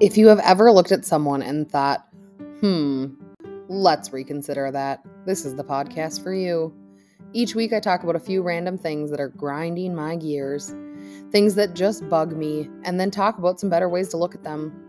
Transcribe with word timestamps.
If 0.00 0.16
you 0.16 0.28
have 0.28 0.38
ever 0.40 0.70
looked 0.70 0.92
at 0.92 1.04
someone 1.04 1.42
and 1.42 1.68
thought, 1.68 2.06
hmm, 2.60 3.06
let's 3.68 4.12
reconsider 4.12 4.70
that, 4.70 5.04
this 5.26 5.44
is 5.44 5.56
the 5.56 5.64
podcast 5.64 6.22
for 6.22 6.32
you. 6.32 6.72
Each 7.32 7.54
week, 7.54 7.72
I 7.72 7.80
talk 7.80 8.04
about 8.04 8.16
a 8.16 8.20
few 8.20 8.40
random 8.42 8.78
things 8.78 9.10
that 9.10 9.20
are 9.20 9.28
grinding 9.28 9.94
my 9.94 10.14
gears, 10.14 10.74
things 11.30 11.56
that 11.56 11.74
just 11.74 12.08
bug 12.08 12.36
me, 12.36 12.70
and 12.84 12.98
then 12.98 13.10
talk 13.10 13.38
about 13.38 13.58
some 13.58 13.68
better 13.68 13.88
ways 13.88 14.08
to 14.10 14.16
look 14.16 14.34
at 14.34 14.44
them. 14.44 14.87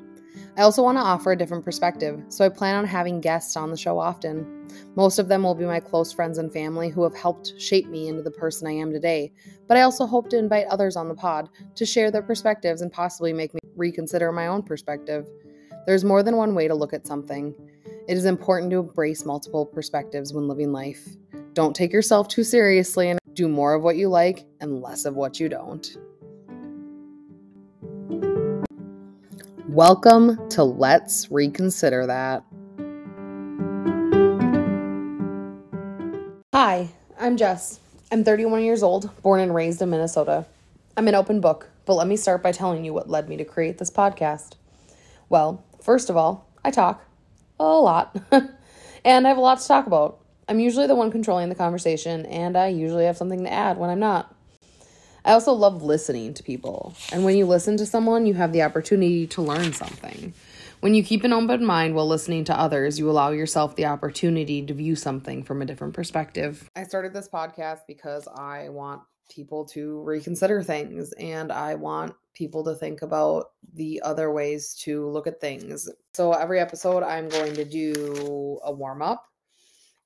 I 0.57 0.61
also 0.61 0.83
want 0.83 0.97
to 0.97 1.01
offer 1.01 1.31
a 1.31 1.37
different 1.37 1.63
perspective, 1.63 2.21
so 2.27 2.45
I 2.45 2.49
plan 2.49 2.75
on 2.75 2.85
having 2.85 3.21
guests 3.21 3.55
on 3.55 3.71
the 3.71 3.77
show 3.77 3.97
often. 3.97 4.67
Most 4.95 5.19
of 5.19 5.27
them 5.27 5.43
will 5.43 5.55
be 5.55 5.65
my 5.65 5.79
close 5.79 6.11
friends 6.11 6.37
and 6.37 6.51
family 6.51 6.89
who 6.89 7.03
have 7.03 7.15
helped 7.15 7.59
shape 7.59 7.87
me 7.87 8.07
into 8.07 8.21
the 8.21 8.31
person 8.31 8.67
I 8.67 8.71
am 8.71 8.91
today, 8.91 9.31
but 9.67 9.77
I 9.77 9.81
also 9.81 10.05
hope 10.05 10.29
to 10.29 10.37
invite 10.37 10.67
others 10.67 10.95
on 10.95 11.07
the 11.07 11.15
pod 11.15 11.49
to 11.75 11.85
share 11.85 12.11
their 12.11 12.21
perspectives 12.21 12.81
and 12.81 12.91
possibly 12.91 13.33
make 13.33 13.53
me 13.53 13.59
reconsider 13.75 14.31
my 14.31 14.47
own 14.47 14.63
perspective. 14.63 15.27
There's 15.85 16.03
more 16.03 16.23
than 16.23 16.35
one 16.35 16.55
way 16.55 16.67
to 16.67 16.75
look 16.75 16.93
at 16.93 17.07
something. 17.07 17.55
It 18.07 18.17
is 18.17 18.25
important 18.25 18.71
to 18.71 18.79
embrace 18.79 19.25
multiple 19.25 19.65
perspectives 19.65 20.33
when 20.33 20.47
living 20.47 20.71
life. 20.71 21.07
Don't 21.53 21.75
take 21.75 21.93
yourself 21.93 22.27
too 22.27 22.43
seriously 22.43 23.09
and 23.09 23.19
do 23.33 23.47
more 23.47 23.73
of 23.73 23.83
what 23.83 23.97
you 23.97 24.09
like 24.09 24.45
and 24.59 24.81
less 24.81 25.05
of 25.05 25.15
what 25.15 25.39
you 25.39 25.47
don't. 25.47 25.97
Welcome 29.73 30.49
to 30.49 30.63
Let's 30.63 31.29
Reconsider 31.29 32.07
That. 32.07 32.43
Hi, 36.55 36.89
I'm 37.19 37.37
Jess. 37.37 37.79
I'm 38.11 38.23
31 38.23 38.63
years 38.63 38.81
old, 38.81 39.11
born 39.21 39.41
and 39.41 39.53
raised 39.53 39.79
in 39.83 39.91
Minnesota. 39.91 40.47
I'm 40.97 41.07
an 41.07 41.13
open 41.13 41.39
book, 41.39 41.69
but 41.85 41.93
let 41.93 42.07
me 42.07 42.17
start 42.17 42.41
by 42.41 42.51
telling 42.51 42.83
you 42.83 42.95
what 42.95 43.11
led 43.11 43.29
me 43.29 43.37
to 43.37 43.45
create 43.45 43.77
this 43.77 43.91
podcast. 43.91 44.53
Well, 45.29 45.63
first 45.79 46.09
of 46.09 46.17
all, 46.17 46.49
I 46.65 46.71
talk 46.71 47.05
a 47.59 47.63
lot, 47.63 48.19
and 49.05 49.27
I 49.27 49.29
have 49.29 49.37
a 49.37 49.41
lot 49.41 49.59
to 49.59 49.67
talk 49.67 49.85
about. 49.85 50.19
I'm 50.47 50.59
usually 50.59 50.87
the 50.87 50.95
one 50.95 51.11
controlling 51.11 51.47
the 51.49 51.53
conversation, 51.53 52.25
and 52.25 52.57
I 52.57 52.69
usually 52.69 53.05
have 53.05 53.17
something 53.17 53.43
to 53.43 53.53
add 53.53 53.77
when 53.77 53.91
I'm 53.91 53.99
not. 53.99 54.35
I 55.25 55.33
also 55.33 55.53
love 55.53 55.83
listening 55.83 56.33
to 56.35 56.43
people, 56.43 56.95
and 57.11 57.23
when 57.23 57.37
you 57.37 57.45
listen 57.45 57.77
to 57.77 57.85
someone, 57.85 58.25
you 58.25 58.33
have 58.35 58.53
the 58.53 58.63
opportunity 58.63 59.27
to 59.27 59.41
learn 59.41 59.73
something. 59.73 60.33
When 60.79 60.93
you 60.93 61.03
keep 61.03 61.25
an 61.25 61.33
open 61.33 61.65
mind 61.65 61.93
while 61.93 62.07
listening 62.07 62.45
to 62.45 62.57
others, 62.57 62.97
you 62.97 63.09
allow 63.09 63.31
yourself 63.31 63.75
the 63.75 63.85
opportunity 63.85 64.65
to 64.65 64.73
view 64.73 64.95
something 64.95 65.43
from 65.43 65.61
a 65.61 65.65
different 65.65 65.93
perspective. 65.93 66.69
I 66.75 66.83
started 66.83 67.13
this 67.13 67.27
podcast 67.27 67.79
because 67.85 68.29
I 68.33 68.69
want 68.69 69.01
people 69.29 69.65
to 69.65 70.01
reconsider 70.03 70.63
things 70.63 71.11
and 71.13 71.51
I 71.51 71.75
want 71.75 72.13
people 72.33 72.63
to 72.63 72.75
think 72.75 73.01
about 73.01 73.47
the 73.73 74.01
other 74.05 74.31
ways 74.31 74.73
to 74.83 75.09
look 75.09 75.27
at 75.27 75.41
things. 75.41 75.89
So 76.13 76.31
every 76.31 76.61
episode, 76.61 77.03
I'm 77.03 77.27
going 77.27 77.55
to 77.55 77.65
do 77.65 78.59
a 78.63 78.71
warm 78.71 79.01
up, 79.01 79.25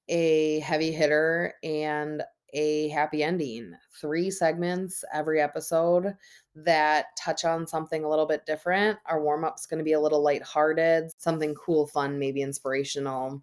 a 0.10 0.60
heavy 0.62 0.92
hitter, 0.92 1.54
and 1.64 2.24
a 2.54 2.88
happy 2.90 3.24
ending. 3.24 3.74
Three 4.00 4.32
segments 4.32 5.04
every 5.14 5.42
episode 5.42 6.16
that 6.56 7.08
touch 7.18 7.46
on 7.46 7.68
something 7.68 8.04
a 8.04 8.10
little 8.10 8.26
bit 8.26 8.46
different. 8.46 8.98
Our 9.06 9.22
warm 9.22 9.44
up's 9.44 9.66
going 9.66 9.80
to 9.80 9.84
be 9.84 9.94
a 9.94 10.00
little 10.00 10.24
lighthearted, 10.24 11.12
something 11.18 11.56
cool, 11.56 11.88
fun, 11.88 12.20
maybe 12.20 12.42
inspirational, 12.42 13.42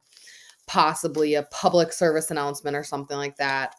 possibly 0.67 1.35
a 1.35 1.43
public 1.45 1.93
service 1.93 2.31
announcement 2.31 2.77
or 2.77 2.85
something 2.85 3.17
like 3.17 3.37
that. 3.37 3.75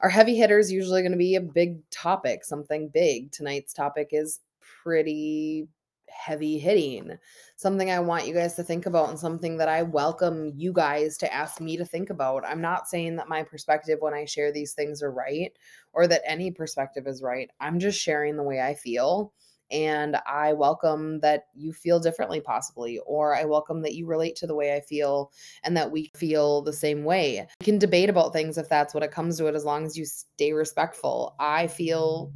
Our 0.00 0.10
heavy 0.10 0.36
hitter 0.36 0.58
is 0.58 0.72
usually 0.72 1.02
going 1.02 1.12
to 1.12 1.18
be 1.18 1.36
a 1.36 1.40
big 1.40 1.78
topic, 1.90 2.44
something 2.44 2.88
big. 2.88 3.30
Tonight's 3.32 3.72
topic 3.72 4.08
is 4.12 4.40
pretty 4.82 5.68
heavy 6.14 6.58
hitting, 6.58 7.18
something 7.56 7.90
I 7.90 8.00
want 8.00 8.26
you 8.26 8.34
guys 8.34 8.54
to 8.54 8.62
think 8.62 8.86
about, 8.86 9.10
and 9.10 9.18
something 9.18 9.56
that 9.58 9.68
I 9.68 9.82
welcome 9.82 10.52
you 10.54 10.72
guys 10.72 11.18
to 11.18 11.32
ask 11.32 11.60
me 11.60 11.76
to 11.76 11.84
think 11.84 12.10
about. 12.10 12.44
I'm 12.46 12.60
not 12.60 12.88
saying 12.88 13.16
that 13.16 13.28
my 13.28 13.42
perspective 13.42 13.98
when 14.00 14.14
I 14.14 14.24
share 14.24 14.52
these 14.52 14.72
things 14.72 15.02
are 15.02 15.12
right 15.12 15.52
or 15.92 16.06
that 16.06 16.22
any 16.24 16.50
perspective 16.50 17.06
is 17.06 17.22
right. 17.22 17.50
I'm 17.60 17.78
just 17.78 18.00
sharing 18.00 18.36
the 18.36 18.42
way 18.42 18.60
I 18.60 18.74
feel. 18.74 19.32
And 19.70 20.16
I 20.26 20.52
welcome 20.52 21.20
that 21.20 21.46
you 21.54 21.72
feel 21.72 21.98
differently, 21.98 22.40
possibly, 22.40 23.00
or 23.06 23.34
I 23.34 23.44
welcome 23.44 23.82
that 23.82 23.94
you 23.94 24.06
relate 24.06 24.36
to 24.36 24.46
the 24.46 24.54
way 24.54 24.76
I 24.76 24.80
feel 24.80 25.32
and 25.64 25.76
that 25.76 25.90
we 25.90 26.12
feel 26.14 26.62
the 26.62 26.72
same 26.72 27.02
way. 27.02 27.46
We 27.60 27.64
can 27.64 27.78
debate 27.78 28.10
about 28.10 28.32
things 28.32 28.58
if 28.58 28.68
that's 28.68 28.92
what 28.92 29.02
it 29.02 29.10
comes 29.10 29.38
to 29.38 29.46
it, 29.46 29.54
as 29.54 29.64
long 29.64 29.86
as 29.86 29.96
you 29.96 30.04
stay 30.04 30.52
respectful. 30.52 31.34
I 31.40 31.66
feel 31.66 32.30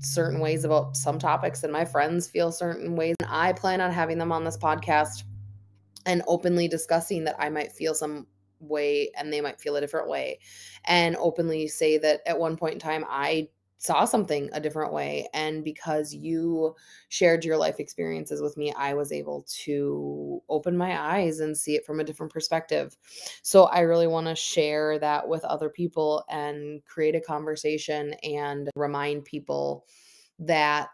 certain 0.00 0.40
ways 0.40 0.64
about 0.64 0.96
some 0.96 1.18
topics 1.18 1.64
and 1.64 1.72
my 1.72 1.84
friends 1.84 2.28
feel 2.28 2.52
certain 2.52 2.96
ways. 2.96 3.14
And 3.20 3.30
I 3.30 3.52
plan 3.52 3.80
on 3.80 3.90
having 3.90 4.18
them 4.18 4.32
on 4.32 4.44
this 4.44 4.56
podcast 4.56 5.24
and 6.06 6.22
openly 6.26 6.68
discussing 6.68 7.24
that 7.24 7.36
I 7.38 7.48
might 7.48 7.72
feel 7.72 7.94
some 7.94 8.26
way 8.60 9.10
and 9.16 9.32
they 9.32 9.40
might 9.40 9.60
feel 9.60 9.76
a 9.76 9.80
different 9.80 10.08
way 10.08 10.40
and 10.84 11.16
openly 11.16 11.68
say 11.68 11.98
that 11.98 12.20
at 12.26 12.38
one 12.38 12.56
point 12.56 12.74
in 12.74 12.80
time 12.80 13.04
I 13.08 13.48
saw 13.78 14.04
something 14.04 14.50
a 14.52 14.60
different 14.60 14.92
way 14.92 15.28
and 15.32 15.64
because 15.64 16.12
you 16.12 16.74
shared 17.08 17.44
your 17.44 17.56
life 17.56 17.80
experiences 17.80 18.42
with 18.42 18.56
me 18.56 18.72
I 18.76 18.94
was 18.94 19.12
able 19.12 19.46
to 19.64 20.42
open 20.48 20.76
my 20.76 21.00
eyes 21.00 21.40
and 21.40 21.56
see 21.56 21.76
it 21.76 21.86
from 21.86 22.00
a 22.00 22.04
different 22.04 22.32
perspective. 22.32 22.96
So 23.42 23.64
I 23.64 23.80
really 23.80 24.06
want 24.06 24.26
to 24.26 24.34
share 24.34 24.98
that 24.98 25.28
with 25.28 25.44
other 25.44 25.68
people 25.68 26.24
and 26.28 26.84
create 26.84 27.14
a 27.14 27.20
conversation 27.20 28.14
and 28.22 28.68
remind 28.76 29.24
people 29.24 29.86
that 30.40 30.88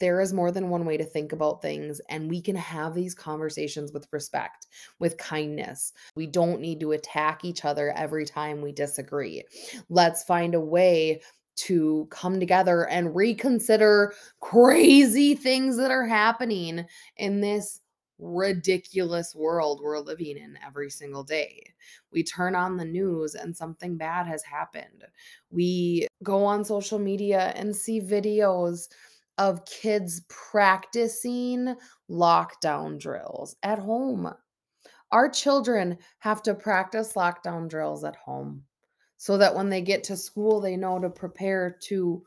there 0.00 0.20
is 0.20 0.32
more 0.32 0.50
than 0.50 0.70
one 0.70 0.86
way 0.86 0.96
to 0.96 1.04
think 1.04 1.32
about 1.32 1.60
things, 1.60 2.00
and 2.08 2.30
we 2.30 2.40
can 2.40 2.56
have 2.56 2.94
these 2.94 3.14
conversations 3.14 3.92
with 3.92 4.08
respect, 4.12 4.66
with 4.98 5.18
kindness. 5.18 5.92
We 6.16 6.26
don't 6.26 6.60
need 6.60 6.80
to 6.80 6.92
attack 6.92 7.44
each 7.44 7.64
other 7.64 7.90
every 7.90 8.24
time 8.24 8.62
we 8.62 8.72
disagree. 8.72 9.44
Let's 9.90 10.24
find 10.24 10.54
a 10.54 10.60
way 10.60 11.20
to 11.56 12.06
come 12.10 12.40
together 12.40 12.88
and 12.88 13.14
reconsider 13.14 14.14
crazy 14.40 15.34
things 15.34 15.76
that 15.76 15.90
are 15.90 16.06
happening 16.06 16.84
in 17.16 17.40
this 17.40 17.80
ridiculous 18.18 19.34
world 19.34 19.80
we're 19.82 19.98
living 19.98 20.36
in 20.36 20.58
every 20.64 20.90
single 20.90 21.24
day. 21.24 21.62
We 22.12 22.22
turn 22.22 22.54
on 22.54 22.76
the 22.76 22.84
news 22.84 23.34
and 23.34 23.56
something 23.56 23.96
bad 23.96 24.26
has 24.26 24.42
happened. 24.42 25.04
We 25.50 26.06
go 26.22 26.44
on 26.44 26.64
social 26.64 26.98
media 26.98 27.52
and 27.56 27.74
see 27.74 28.00
videos 28.00 28.88
of 29.38 29.64
kids 29.66 30.22
practicing 30.28 31.74
lockdown 32.08 33.00
drills 33.00 33.56
at 33.62 33.78
home. 33.78 34.32
Our 35.10 35.28
children 35.28 35.98
have 36.20 36.42
to 36.44 36.54
practice 36.54 37.14
lockdown 37.14 37.68
drills 37.68 38.04
at 38.04 38.16
home 38.16 38.64
so 39.24 39.38
that 39.38 39.54
when 39.54 39.70
they 39.70 39.80
get 39.80 40.04
to 40.04 40.18
school, 40.18 40.60
they 40.60 40.76
know 40.76 40.98
to 40.98 41.08
prepare 41.08 41.78
to 41.80 42.22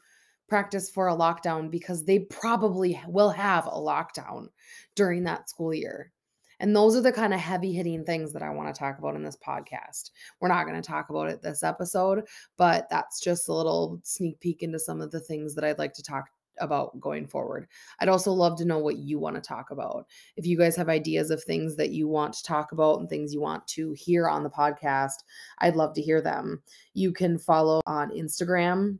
practice 0.50 0.90
for 0.90 1.10
a 1.10 1.16
lockdown 1.16 1.70
because 1.70 2.04
they 2.04 2.18
probably 2.18 3.00
will 3.08 3.30
have 3.30 3.68
a 3.68 3.70
lockdown 3.70 4.48
during 4.96 5.24
that 5.24 5.48
school 5.48 5.72
year. 5.72 6.12
And 6.60 6.76
those 6.76 6.96
are 6.96 7.02
the 7.02 7.12
kind 7.12 7.36
of 7.36 7.40
heavy 7.40 7.72
hitting 7.72 8.04
things 8.04 8.34
that 8.34 8.42
I 8.42 8.50
want 8.50 8.74
to 8.74 8.80
talk 8.80 8.98
about 8.98 9.14
in 9.14 9.22
this 9.22 9.38
podcast. 9.38 10.10
We're 10.42 10.48
not 10.48 10.66
going 10.66 10.82
to 10.82 10.88
talk 10.88 11.12
about 11.12 11.30
it 11.30 11.44
this 11.44 11.62
episode, 11.62 12.24
but 12.58 12.88
that's 12.90 13.20
just 13.20 13.48
a 13.48 13.54
little 13.54 14.00
sneak 14.04 14.40
peek 14.40 14.64
into 14.64 14.80
some 14.80 15.00
of 15.00 15.12
the 15.12 15.20
things 15.20 15.54
that 15.54 15.64
I'd 15.64 15.78
like 15.78 15.94
to 15.94 16.04
talk 16.04 16.26
about 16.60 17.00
going 17.00 17.28
forward. 17.28 17.68
I'd 18.00 18.10
also 18.10 18.32
love 18.32 18.58
to 18.58 18.66
know 18.66 18.80
what 18.80 18.98
you 18.98 19.20
want 19.20 19.36
to 19.36 19.42
talk 19.42 19.72
about. 19.72 20.06
If 20.36 20.46
you 20.46 20.58
guys 20.58 20.76
have 20.76 20.90
ideas 20.90 21.32
of 21.32 21.44
things 21.44 21.76
that 21.78 21.92
you 21.92 22.08
want 22.08 22.34
to 22.34 22.44
talk 22.44 22.72
about 22.72 23.00
and 23.00 23.10
things 23.10 23.34
you 23.34 23.42
want 23.42 23.68
to 23.70 23.94
hear 23.94 24.28
on 24.28 24.44
the 24.44 24.50
podcast, 24.50 25.24
I'd 25.60 25.76
love 25.76 25.94
to 25.96 26.02
hear 26.02 26.22
them. 26.22 26.62
You 26.94 27.12
can 27.12 27.38
follow 27.38 27.82
on 27.86 28.12
Instagram 28.12 29.00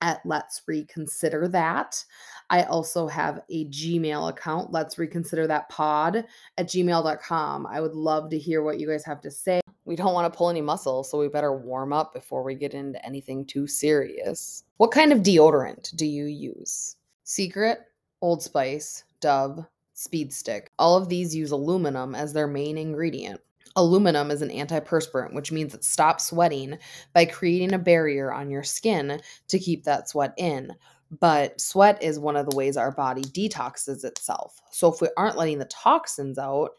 at 0.00 0.20
Let's 0.24 0.62
Reconsider 0.66 1.48
That. 1.48 2.04
I 2.50 2.62
also 2.64 3.06
have 3.06 3.42
a 3.50 3.66
Gmail 3.66 4.30
account, 4.30 4.72
Let's 4.72 4.98
Reconsider 4.98 5.46
That 5.46 5.68
Pod 5.68 6.24
at 6.56 6.66
gmail.com. 6.66 7.66
I 7.66 7.80
would 7.80 7.94
love 7.94 8.30
to 8.30 8.38
hear 8.38 8.62
what 8.62 8.80
you 8.80 8.88
guys 8.88 9.04
have 9.04 9.20
to 9.22 9.30
say. 9.30 9.60
We 9.84 9.96
don't 9.96 10.14
want 10.14 10.32
to 10.32 10.36
pull 10.36 10.48
any 10.48 10.60
muscle, 10.60 11.04
so 11.04 11.18
we 11.18 11.28
better 11.28 11.54
warm 11.54 11.92
up 11.92 12.14
before 12.14 12.42
we 12.42 12.54
get 12.54 12.74
into 12.74 13.04
anything 13.04 13.44
too 13.44 13.66
serious. 13.66 14.64
What 14.78 14.92
kind 14.92 15.12
of 15.12 15.20
deodorant 15.20 15.94
do 15.96 16.06
you 16.06 16.24
use? 16.24 16.96
Secret, 17.24 17.80
Old 18.22 18.42
Spice, 18.42 19.04
Dove, 19.20 19.64
Speed 19.92 20.32
Stick. 20.32 20.70
All 20.78 20.96
of 20.96 21.08
these 21.08 21.34
use 21.34 21.50
aluminum 21.50 22.14
as 22.14 22.32
their 22.32 22.46
main 22.46 22.78
ingredient. 22.78 23.40
Aluminum 23.76 24.30
is 24.30 24.42
an 24.42 24.48
antiperspirant, 24.48 25.34
which 25.34 25.52
means 25.52 25.74
it 25.74 25.84
stops 25.84 26.26
sweating 26.26 26.78
by 27.12 27.24
creating 27.24 27.74
a 27.74 27.78
barrier 27.78 28.32
on 28.32 28.50
your 28.50 28.64
skin 28.64 29.20
to 29.48 29.58
keep 29.58 29.84
that 29.84 30.08
sweat 30.08 30.34
in. 30.36 30.72
But 31.10 31.60
sweat 31.60 32.02
is 32.02 32.18
one 32.18 32.36
of 32.36 32.48
the 32.48 32.56
ways 32.56 32.76
our 32.76 32.92
body 32.92 33.22
detoxes 33.22 34.04
itself. 34.04 34.60
So 34.70 34.92
if 34.92 35.00
we 35.00 35.08
aren't 35.16 35.36
letting 35.36 35.58
the 35.58 35.64
toxins 35.66 36.38
out, 36.38 36.70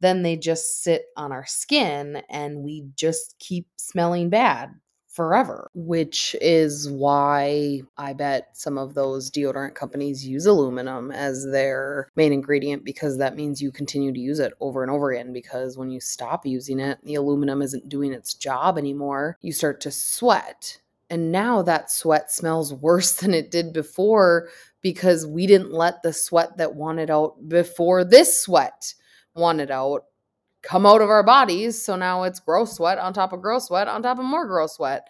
then 0.00 0.22
they 0.22 0.36
just 0.36 0.82
sit 0.82 1.06
on 1.16 1.32
our 1.32 1.46
skin 1.46 2.22
and 2.28 2.58
we 2.58 2.86
just 2.96 3.36
keep 3.38 3.68
smelling 3.76 4.30
bad 4.30 4.70
forever, 5.12 5.70
which 5.74 6.34
is 6.40 6.90
why 6.90 7.82
I 7.98 8.14
bet 8.14 8.48
some 8.54 8.78
of 8.78 8.94
those 8.94 9.30
deodorant 9.30 9.74
companies 9.74 10.26
use 10.26 10.46
aluminum 10.46 11.12
as 11.12 11.46
their 11.52 12.08
main 12.16 12.32
ingredient 12.32 12.84
because 12.84 13.18
that 13.18 13.36
means 13.36 13.60
you 13.60 13.70
continue 13.70 14.12
to 14.12 14.18
use 14.18 14.38
it 14.38 14.54
over 14.60 14.82
and 14.82 14.90
over 14.90 15.12
again. 15.12 15.32
Because 15.32 15.76
when 15.76 15.90
you 15.90 16.00
stop 16.00 16.46
using 16.46 16.80
it, 16.80 16.98
the 17.04 17.16
aluminum 17.16 17.62
isn't 17.62 17.88
doing 17.88 18.12
its 18.12 18.34
job 18.34 18.78
anymore. 18.78 19.36
You 19.42 19.52
start 19.52 19.80
to 19.82 19.90
sweat. 19.90 20.80
And 21.12 21.30
now 21.30 21.60
that 21.60 21.90
sweat 21.90 22.32
smells 22.32 22.72
worse 22.72 23.12
than 23.20 23.34
it 23.34 23.50
did 23.50 23.74
before 23.74 24.48
because 24.80 25.26
we 25.26 25.46
didn't 25.46 25.72
let 25.72 26.02
the 26.02 26.12
sweat 26.12 26.56
that 26.56 26.74
wanted 26.74 27.10
out 27.10 27.36
before 27.48 28.02
this 28.02 28.40
sweat 28.40 28.94
wanted 29.34 29.70
out 29.70 30.04
come 30.62 30.86
out 30.86 31.02
of 31.02 31.10
our 31.10 31.22
bodies. 31.22 31.80
So 31.80 31.96
now 31.96 32.22
it's 32.22 32.40
gross 32.40 32.76
sweat 32.76 32.98
on 32.98 33.12
top 33.12 33.32
of 33.32 33.42
gross 33.42 33.66
sweat 33.66 33.88
on 33.88 34.02
top 34.02 34.18
of 34.18 34.24
more 34.24 34.46
gross 34.46 34.76
sweat. 34.76 35.06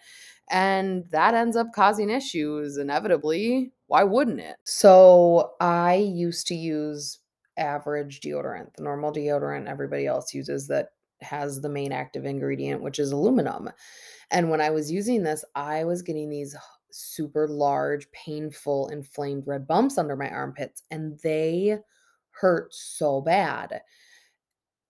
And 0.49 1.05
that 1.11 1.35
ends 1.35 1.55
up 1.55 1.67
causing 1.73 2.09
issues 2.09 2.77
inevitably. 2.77 3.71
Why 3.87 4.03
wouldn't 4.03 4.41
it? 4.41 4.57
So 4.65 5.53
I 5.61 5.95
used 5.95 6.47
to 6.47 6.55
use 6.55 7.19
average 7.55 8.19
deodorant, 8.19 8.75
the 8.75 8.83
normal 8.83 9.13
deodorant 9.13 9.67
everybody 9.67 10.05
else 10.05 10.33
uses 10.33 10.67
that 10.67 10.89
has 11.23 11.61
the 11.61 11.69
main 11.69 11.91
active 11.91 12.25
ingredient, 12.25 12.81
which 12.81 12.99
is 12.99 13.11
aluminum. 13.11 13.69
And 14.31 14.49
when 14.49 14.61
I 14.61 14.69
was 14.69 14.91
using 14.91 15.23
this, 15.23 15.43
I 15.55 15.83
was 15.83 16.01
getting 16.01 16.29
these 16.29 16.55
super 16.91 17.47
large, 17.47 18.09
painful, 18.11 18.89
inflamed 18.89 19.47
red 19.47 19.67
bumps 19.67 19.97
under 19.97 20.15
my 20.15 20.29
armpits, 20.29 20.83
and 20.91 21.19
they 21.23 21.79
hurt 22.31 22.73
so 22.73 23.21
bad. 23.21 23.81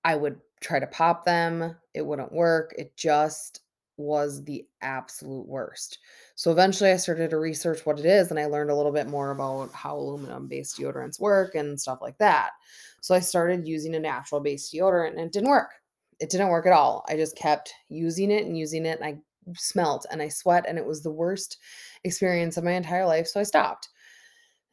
I 0.04 0.16
would 0.16 0.40
try 0.62 0.80
to 0.80 0.88
pop 0.88 1.26
them, 1.26 1.76
it 1.94 2.06
wouldn't 2.06 2.34
work. 2.34 2.74
It 2.78 2.96
just 2.96 3.62
was 3.98 4.44
the 4.44 4.66
absolute 4.82 5.48
worst. 5.48 6.00
So 6.36 6.52
eventually 6.52 6.92
I 6.92 6.98
started 6.98 7.30
to 7.30 7.38
research 7.38 7.86
what 7.86 8.00
it 8.00 8.06
is 8.06 8.32
and 8.32 8.40
I 8.40 8.46
learned 8.46 8.72
a 8.72 8.76
little 8.76 8.92
bit 8.92 9.08
more 9.08 9.32
about 9.32 9.72
how 9.72 9.96
aluminum 9.96 10.48
based 10.48 10.78
deodorants 10.78 11.20
work 11.20 11.54
and 11.56 11.80
stuff 11.80 12.00
like 12.02 12.18
that. 12.18 12.52
So 13.02 13.14
I 13.14 13.20
started 13.20 13.68
using 13.68 13.94
a 13.96 14.00
natural 14.00 14.42
based 14.42 14.74
deodorant 14.74 15.12
and 15.12 15.20
it 15.20 15.32
didn't 15.32 15.50
work. 15.50 15.72
It 16.24 16.30
didn't 16.30 16.48
work 16.48 16.66
at 16.66 16.72
all. 16.72 17.04
I 17.10 17.18
just 17.18 17.36
kept 17.36 17.74
using 17.90 18.32
it 18.32 18.46
and 18.46 18.58
using 18.58 18.86
it 18.86 18.98
and 19.02 19.06
I 19.06 19.54
smelt 19.58 20.06
and 20.10 20.22
I 20.22 20.30
sweat 20.30 20.64
and 20.66 20.78
it 20.78 20.86
was 20.86 21.04
the 21.04 21.12
worst 21.12 21.58
experience 22.06 22.56
of 22.56 22.64
my 22.64 22.72
entire 22.72 23.06
life. 23.06 23.28
So 23.28 23.42
I 23.42 23.44
stopped. 23.44 23.90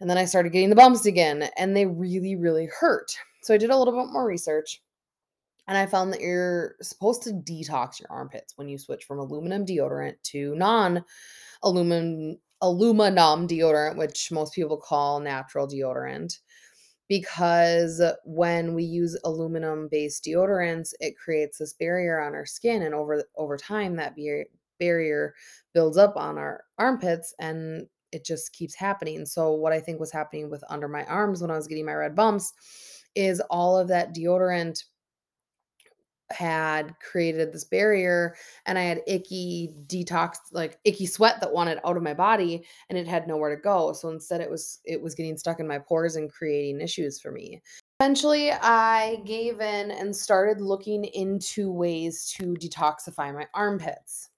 And 0.00 0.08
then 0.08 0.16
I 0.16 0.26
started 0.26 0.52
getting 0.52 0.70
the 0.70 0.76
bumps 0.76 1.06
again 1.06 1.50
and 1.58 1.76
they 1.76 1.86
really, 1.86 2.36
really 2.36 2.68
hurt. 2.78 3.10
So 3.42 3.52
I 3.52 3.58
did 3.58 3.70
a 3.70 3.76
little 3.76 3.92
bit 3.92 4.12
more 4.12 4.24
research 4.24 4.80
and 5.66 5.76
I 5.76 5.86
found 5.86 6.12
that 6.12 6.20
you're 6.20 6.76
supposed 6.82 7.24
to 7.24 7.30
detox 7.32 7.98
your 7.98 8.10
armpits 8.10 8.52
when 8.56 8.68
you 8.68 8.78
switch 8.78 9.04
from 9.04 9.18
aluminum 9.18 9.66
deodorant 9.66 10.22
to 10.24 10.54
non 10.54 11.04
aluminum 11.64 12.38
aluminum 12.62 13.48
deodorant, 13.48 13.96
which 13.96 14.30
most 14.30 14.54
people 14.54 14.76
call 14.76 15.18
natural 15.18 15.66
deodorant. 15.66 16.32
Because 17.10 18.00
when 18.24 18.72
we 18.72 18.84
use 18.84 19.18
aluminum 19.24 19.88
based 19.90 20.24
deodorants, 20.24 20.94
it 21.00 21.18
creates 21.18 21.58
this 21.58 21.74
barrier 21.74 22.20
on 22.20 22.34
our 22.34 22.46
skin. 22.46 22.82
And 22.82 22.94
over 22.94 23.24
over 23.36 23.58
time, 23.58 23.96
that 23.96 24.16
bar- 24.16 24.46
barrier 24.78 25.34
builds 25.74 25.98
up 25.98 26.16
on 26.16 26.38
our 26.38 26.64
armpits 26.78 27.34
and 27.40 27.88
it 28.12 28.24
just 28.24 28.52
keeps 28.52 28.76
happening. 28.76 29.26
So, 29.26 29.52
what 29.52 29.72
I 29.72 29.80
think 29.80 30.00
was 30.00 30.12
happening 30.12 30.50
with 30.50 30.64
under 30.70 30.88
my 30.88 31.04
arms 31.04 31.42
when 31.42 31.50
I 31.50 31.56
was 31.56 31.66
getting 31.66 31.86
my 31.86 31.94
red 31.94 32.14
bumps 32.14 32.52
is 33.16 33.42
all 33.50 33.76
of 33.76 33.88
that 33.88 34.14
deodorant 34.14 34.84
had 36.30 36.94
created 37.00 37.52
this 37.52 37.64
barrier 37.64 38.36
and 38.66 38.78
I 38.78 38.82
had 38.82 39.02
icky 39.06 39.74
detox 39.86 40.36
like 40.52 40.78
icky 40.84 41.06
sweat 41.06 41.40
that 41.40 41.52
wanted 41.52 41.80
out 41.84 41.96
of 41.96 42.02
my 42.02 42.14
body 42.14 42.64
and 42.88 42.98
it 42.98 43.06
had 43.06 43.26
nowhere 43.26 43.54
to 43.54 43.60
go. 43.60 43.92
So 43.92 44.08
instead 44.10 44.40
it 44.40 44.50
was 44.50 44.80
it 44.84 45.00
was 45.00 45.14
getting 45.14 45.36
stuck 45.36 45.60
in 45.60 45.66
my 45.66 45.78
pores 45.78 46.16
and 46.16 46.30
creating 46.30 46.80
issues 46.80 47.20
for 47.20 47.32
me. 47.32 47.60
Eventually 47.98 48.52
I 48.52 49.22
gave 49.26 49.60
in 49.60 49.90
and 49.90 50.14
started 50.14 50.60
looking 50.60 51.04
into 51.04 51.70
ways 51.70 52.32
to 52.36 52.54
detoxify 52.54 53.34
my 53.34 53.46
armpits. 53.54 54.28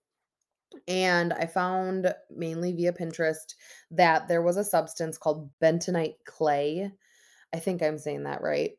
And 0.89 1.33
I 1.35 1.47
found 1.47 2.13
mainly 2.35 2.73
via 2.73 2.93
Pinterest 2.93 3.55
that 3.91 4.27
there 4.27 4.43
was 4.43 4.57
a 4.57 4.65
substance 4.65 5.19
called 5.19 5.51
bentonite 5.63 6.17
clay. 6.25 6.91
I 7.55 7.59
think 7.59 7.83
I'm 7.83 7.99
saying 7.99 8.25
that 8.25 8.43
right. 8.43 8.73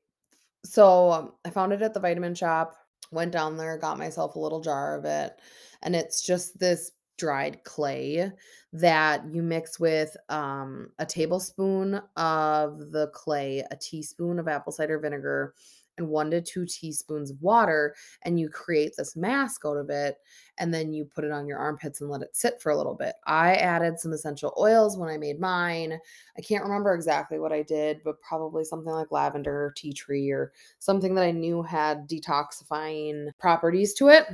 So 0.65 1.11
um, 1.11 1.33
I 1.45 1.49
found 1.49 1.71
it 1.73 1.81
at 1.81 1.93
the 1.93 1.99
vitamin 1.99 2.33
shop 2.33 2.75
went 3.11 3.31
down 3.31 3.57
there, 3.57 3.77
got 3.77 3.97
myself 3.97 4.35
a 4.35 4.39
little 4.39 4.61
jar 4.61 4.97
of 4.97 5.05
it, 5.05 5.39
and 5.81 5.95
it's 5.95 6.21
just 6.21 6.59
this 6.59 6.91
dried 7.17 7.63
clay 7.63 8.31
that 8.73 9.23
you 9.31 9.43
mix 9.43 9.79
with 9.79 10.15
um, 10.29 10.89
a 10.99 11.05
tablespoon 11.05 12.01
of 12.15 12.91
the 12.91 13.09
clay, 13.13 13.63
a 13.71 13.75
teaspoon 13.75 14.39
of 14.39 14.47
apple 14.47 14.71
cider 14.71 14.99
vinegar, 14.99 15.53
and 15.97 16.07
one 16.07 16.31
to 16.31 16.41
two 16.41 16.65
teaspoons 16.65 17.31
of 17.31 17.41
water 17.41 17.95
and 18.23 18.39
you 18.39 18.49
create 18.49 18.93
this 18.97 19.15
mask 19.15 19.61
out 19.65 19.77
of 19.77 19.89
it 19.89 20.17
and 20.57 20.73
then 20.73 20.93
you 20.93 21.05
put 21.05 21.23
it 21.23 21.31
on 21.31 21.47
your 21.47 21.57
armpits 21.57 22.01
and 22.01 22.09
let 22.09 22.21
it 22.21 22.35
sit 22.35 22.61
for 22.61 22.71
a 22.71 22.77
little 22.77 22.93
bit. 22.93 23.15
I 23.25 23.55
added 23.55 23.99
some 23.99 24.13
essential 24.13 24.53
oils 24.57 24.97
when 24.97 25.09
I 25.09 25.17
made 25.17 25.39
mine. 25.39 25.97
I 26.37 26.41
can't 26.41 26.63
remember 26.63 26.93
exactly 26.93 27.39
what 27.39 27.51
I 27.51 27.63
did, 27.63 28.01
but 28.03 28.21
probably 28.21 28.63
something 28.63 28.91
like 28.91 29.11
lavender, 29.11 29.65
or 29.65 29.73
tea 29.75 29.93
tree, 29.93 30.31
or 30.31 30.53
something 30.79 31.15
that 31.15 31.23
I 31.23 31.31
knew 31.31 31.63
had 31.63 32.07
detoxifying 32.07 33.29
properties 33.39 33.93
to 33.95 34.09
it. 34.09 34.27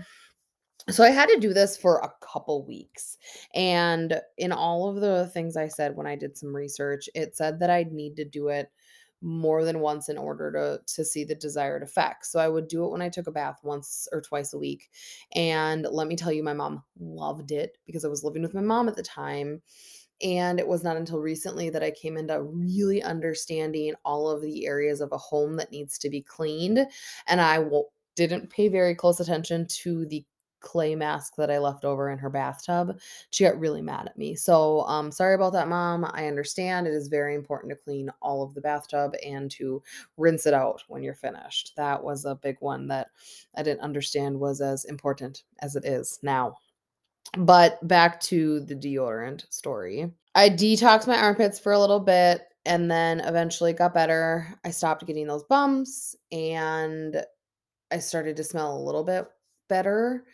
So 0.90 1.04
I 1.04 1.10
had 1.10 1.30
to 1.30 1.40
do 1.40 1.54
this 1.54 1.78
for 1.78 2.00
a 2.00 2.12
couple 2.22 2.66
weeks. 2.66 3.18
And 3.54 4.20
in 4.38 4.52
all 4.52 4.90
of 4.90 5.02
the 5.02 5.28
things 5.34 5.56
I 5.56 5.68
said 5.68 5.96
when 5.96 6.08
I 6.08 6.16
did 6.16 6.38
some 6.38 6.56
research, 6.56 7.08
it 7.14 7.36
said 7.36 7.60
that 7.60 7.70
I'd 7.70 7.92
need 7.92 8.16
to 8.16 8.26
do 8.26 8.48
it 8.48 8.72
more 9.22 9.64
than 9.64 9.80
once 9.80 10.10
in 10.10 10.18
order 10.18 10.52
to 10.52 10.94
to 10.96 11.06
see 11.06 11.24
the 11.24 11.36
desired 11.36 11.84
effect. 11.84 12.26
So 12.26 12.40
I 12.40 12.48
would 12.48 12.68
do 12.68 12.86
it 12.86 12.92
when 12.92 13.02
I 13.02 13.10
took 13.10 13.28
a 13.28 13.32
bath 13.32 13.60
once 13.64 14.08
or 14.12 14.22
twice 14.22 14.54
a 14.54 14.58
week. 14.58 14.90
And 15.34 15.86
let 15.90 16.08
me 16.08 16.16
tell 16.16 16.32
you 16.32 16.44
my 16.44 16.54
mom 16.54 16.84
loved 17.00 17.52
it 17.52 17.78
because 17.86 18.06
I 18.06 18.10
was 18.10 18.24
living 18.24 18.42
with 18.42 18.54
my 18.54 18.62
mom 18.62 18.88
at 18.88 18.96
the 18.96 19.04
time. 19.04 19.62
And 20.22 20.60
it 20.60 20.68
was 20.68 20.84
not 20.84 20.98
until 20.98 21.20
recently 21.20 21.70
that 21.70 21.84
I 21.84 21.92
came 21.92 22.18
into 22.18 22.42
really 22.42 23.02
understanding 23.02 23.94
all 24.04 24.30
of 24.30 24.42
the 24.42 24.66
areas 24.66 25.00
of 25.00 25.14
a 25.14 25.18
home 25.18 25.56
that 25.58 25.72
needs 25.72 25.98
to 26.00 26.10
be 26.10 26.22
cleaned. 26.22 26.86
And 27.28 27.40
I 27.40 27.66
didn't 28.16 28.50
pay 28.50 28.68
very 28.68 28.96
close 28.96 29.22
attention 29.22 29.66
to 29.68 30.06
the 30.08 30.26
clay 30.60 30.96
mask 30.96 31.36
that 31.38 31.52
I 31.52 31.58
left 31.58 31.86
over 31.86 32.10
in 32.10 32.20
her 32.20 32.30
bathtub. 32.30 33.00
She 33.30 33.44
got 33.44 33.60
really 33.60 33.82
mad 33.82 34.08
at 34.08 34.18
me. 34.18 34.36
So, 34.36 34.82
um, 34.82 35.12
sorry 35.12 35.36
about 35.36 35.54
that, 35.54 35.68
mom. 35.68 36.06
I 36.14 36.28
understand 36.28 36.88
it 36.88 36.94
is 36.94 37.08
very 37.08 37.36
important 37.36 37.72
to 37.72 37.84
clean 37.84 38.10
all 38.22 38.44
of 38.44 38.54
the 38.54 38.62
bathtub 38.62 39.14
and 39.26 39.50
to 39.52 39.82
rinse 40.18 40.46
it 40.46 40.54
out 40.54 40.84
when 40.88 41.04
you're 41.04 41.16
finished. 41.16 41.74
That 41.78 42.04
was 42.04 42.26
a 42.26 42.36
big 42.36 42.58
one 42.60 42.88
that 42.88 43.08
I 43.56 43.64
didn't 43.64 43.82
understand 43.82 44.40
was 44.40 44.62
as 44.62 44.86
important 44.86 45.44
as 45.60 45.76
it 45.76 45.86
is 45.86 46.20
now. 46.22 46.58
But 47.38 47.86
back 47.88 48.20
to 48.22 48.60
the 48.62 48.76
deodorant 48.76 49.52
story. 49.52 50.12
I 50.36 50.50
detoxed 50.50 51.08
my 51.08 51.18
armpits 51.18 51.60
for 51.60 51.74
a 51.74 51.80
little 51.80 52.00
bit 52.00 52.42
and 52.66 52.90
then 52.90 53.20
eventually 53.22 53.74
got 53.74 53.94
better. 53.94 54.48
I 54.64 54.72
stopped 54.72 55.06
getting 55.06 55.28
those 55.28 55.44
bumps 55.44 56.16
and 56.32 57.24
I 57.92 58.00
started 58.00 58.38
to 58.38 58.44
smell 58.44 58.76
a 58.76 58.82
little 58.82 59.04
bit 59.04 59.28
better 59.68 60.26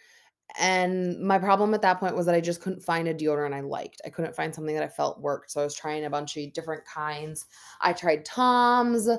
and 0.57 1.19
my 1.19 1.37
problem 1.37 1.73
at 1.73 1.81
that 1.81 1.99
point 1.99 2.15
was 2.15 2.25
that 2.27 2.35
I 2.35 2.39
just 2.39 2.61
couldn't 2.61 2.83
find 2.83 3.07
a 3.07 3.13
deodorant 3.13 3.53
I 3.53 3.61
liked. 3.61 4.01
I 4.05 4.09
couldn't 4.09 4.35
find 4.35 4.53
something 4.53 4.75
that 4.75 4.83
I 4.83 4.87
felt 4.87 5.19
worked. 5.19 5.51
So 5.51 5.59
I 5.59 5.63
was 5.63 5.75
trying 5.75 6.05
a 6.05 6.09
bunch 6.09 6.37
of 6.37 6.53
different 6.53 6.85
kinds. 6.85 7.45
I 7.81 7.93
tried 7.93 8.23
Tom's. 8.23 9.09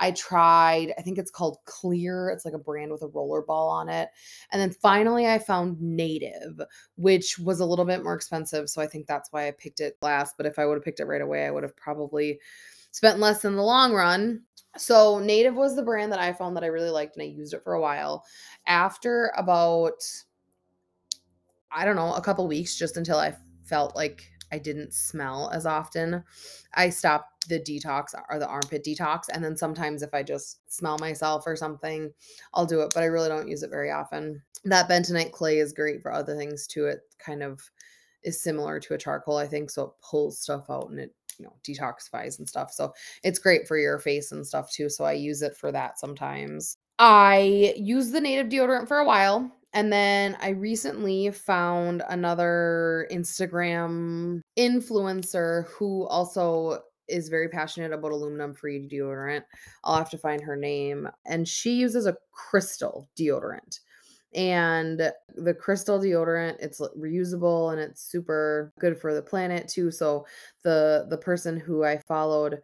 I 0.00 0.10
tried, 0.12 0.92
I 0.98 1.02
think 1.02 1.18
it's 1.18 1.30
called 1.30 1.58
Clear. 1.64 2.30
It's 2.30 2.44
like 2.44 2.54
a 2.54 2.58
brand 2.58 2.90
with 2.90 3.02
a 3.02 3.08
roller 3.08 3.42
ball 3.42 3.68
on 3.68 3.88
it. 3.88 4.08
And 4.50 4.60
then 4.60 4.72
finally 4.72 5.28
I 5.28 5.38
found 5.38 5.80
Native, 5.80 6.60
which 6.96 7.38
was 7.38 7.60
a 7.60 7.66
little 7.66 7.84
bit 7.84 8.02
more 8.02 8.14
expensive. 8.14 8.68
So 8.68 8.82
I 8.82 8.86
think 8.86 9.06
that's 9.06 9.30
why 9.32 9.46
I 9.46 9.52
picked 9.52 9.80
it 9.80 9.96
last. 10.02 10.36
But 10.36 10.46
if 10.46 10.58
I 10.58 10.66
would 10.66 10.74
have 10.74 10.84
picked 10.84 11.00
it 11.00 11.06
right 11.06 11.22
away, 11.22 11.46
I 11.46 11.50
would 11.50 11.62
have 11.62 11.76
probably 11.76 12.40
spent 12.90 13.20
less 13.20 13.44
in 13.44 13.54
the 13.54 13.62
long 13.62 13.92
run. 13.92 14.42
So 14.76 15.18
Native 15.18 15.54
was 15.54 15.76
the 15.76 15.82
brand 15.82 16.10
that 16.12 16.20
I 16.20 16.32
found 16.32 16.56
that 16.56 16.64
I 16.64 16.68
really 16.68 16.90
liked 16.90 17.16
and 17.16 17.22
I 17.22 17.26
used 17.26 17.54
it 17.54 17.62
for 17.62 17.74
a 17.74 17.80
while. 17.80 18.24
After 18.66 19.32
about 19.36 20.02
I 21.72 21.84
don't 21.84 21.96
know, 21.96 22.14
a 22.14 22.20
couple 22.20 22.46
weeks 22.46 22.76
just 22.76 22.96
until 22.96 23.18
I 23.18 23.36
felt 23.64 23.94
like 23.94 24.30
I 24.52 24.58
didn't 24.58 24.92
smell 24.92 25.50
as 25.52 25.66
often. 25.66 26.24
I 26.74 26.90
stopped 26.90 27.48
the 27.48 27.60
detox 27.60 28.14
or 28.28 28.38
the 28.38 28.48
armpit 28.48 28.84
detox. 28.84 29.24
And 29.32 29.44
then 29.44 29.56
sometimes 29.56 30.02
if 30.02 30.12
I 30.12 30.22
just 30.22 30.60
smell 30.72 30.98
myself 30.98 31.44
or 31.46 31.56
something, 31.56 32.12
I'll 32.54 32.66
do 32.66 32.80
it, 32.80 32.92
but 32.94 33.02
I 33.02 33.06
really 33.06 33.28
don't 33.28 33.48
use 33.48 33.62
it 33.62 33.70
very 33.70 33.90
often. 33.90 34.42
That 34.64 34.88
bentonite 34.88 35.32
clay 35.32 35.58
is 35.58 35.72
great 35.72 36.02
for 36.02 36.12
other 36.12 36.36
things 36.36 36.66
too. 36.66 36.86
It 36.86 37.00
kind 37.18 37.42
of 37.42 37.60
is 38.22 38.42
similar 38.42 38.80
to 38.80 38.94
a 38.94 38.98
charcoal, 38.98 39.36
I 39.36 39.46
think. 39.46 39.70
So 39.70 39.84
it 39.84 39.90
pulls 40.02 40.40
stuff 40.40 40.66
out 40.68 40.90
and 40.90 41.00
it, 41.00 41.14
you 41.38 41.44
know, 41.44 41.54
detoxifies 41.66 42.38
and 42.38 42.48
stuff. 42.48 42.72
So 42.72 42.92
it's 43.22 43.38
great 43.38 43.66
for 43.66 43.78
your 43.78 43.98
face 43.98 44.32
and 44.32 44.46
stuff 44.46 44.70
too. 44.70 44.88
So 44.90 45.04
I 45.04 45.12
use 45.12 45.42
it 45.42 45.56
for 45.56 45.72
that 45.72 45.98
sometimes. 45.98 46.76
I 46.98 47.72
used 47.78 48.12
the 48.12 48.20
native 48.20 48.48
deodorant 48.48 48.88
for 48.88 48.98
a 48.98 49.06
while 49.06 49.50
And 49.72 49.92
then 49.92 50.36
I 50.40 50.50
recently 50.50 51.30
found 51.30 52.02
another 52.08 53.06
Instagram 53.10 54.40
influencer 54.58 55.66
who 55.68 56.06
also 56.08 56.82
is 57.08 57.28
very 57.28 57.48
passionate 57.48 57.92
about 57.92 58.12
aluminum 58.12 58.54
free 58.54 58.88
deodorant. 58.88 59.42
I'll 59.84 59.96
have 59.96 60.10
to 60.10 60.18
find 60.18 60.42
her 60.42 60.56
name. 60.56 61.08
And 61.26 61.46
she 61.46 61.74
uses 61.74 62.06
a 62.06 62.16
crystal 62.32 63.08
deodorant. 63.18 63.80
And 64.32 65.12
the 65.34 65.54
crystal 65.54 65.98
deodorant, 65.98 66.56
it's 66.60 66.80
reusable 66.80 67.72
and 67.72 67.80
it's 67.80 68.02
super 68.02 68.72
good 68.78 68.96
for 68.96 69.12
the 69.12 69.22
planet 69.22 69.66
too. 69.66 69.90
So 69.90 70.24
the 70.62 71.06
the 71.10 71.18
person 71.18 71.58
who 71.58 71.84
I 71.84 71.98
followed 71.98 72.60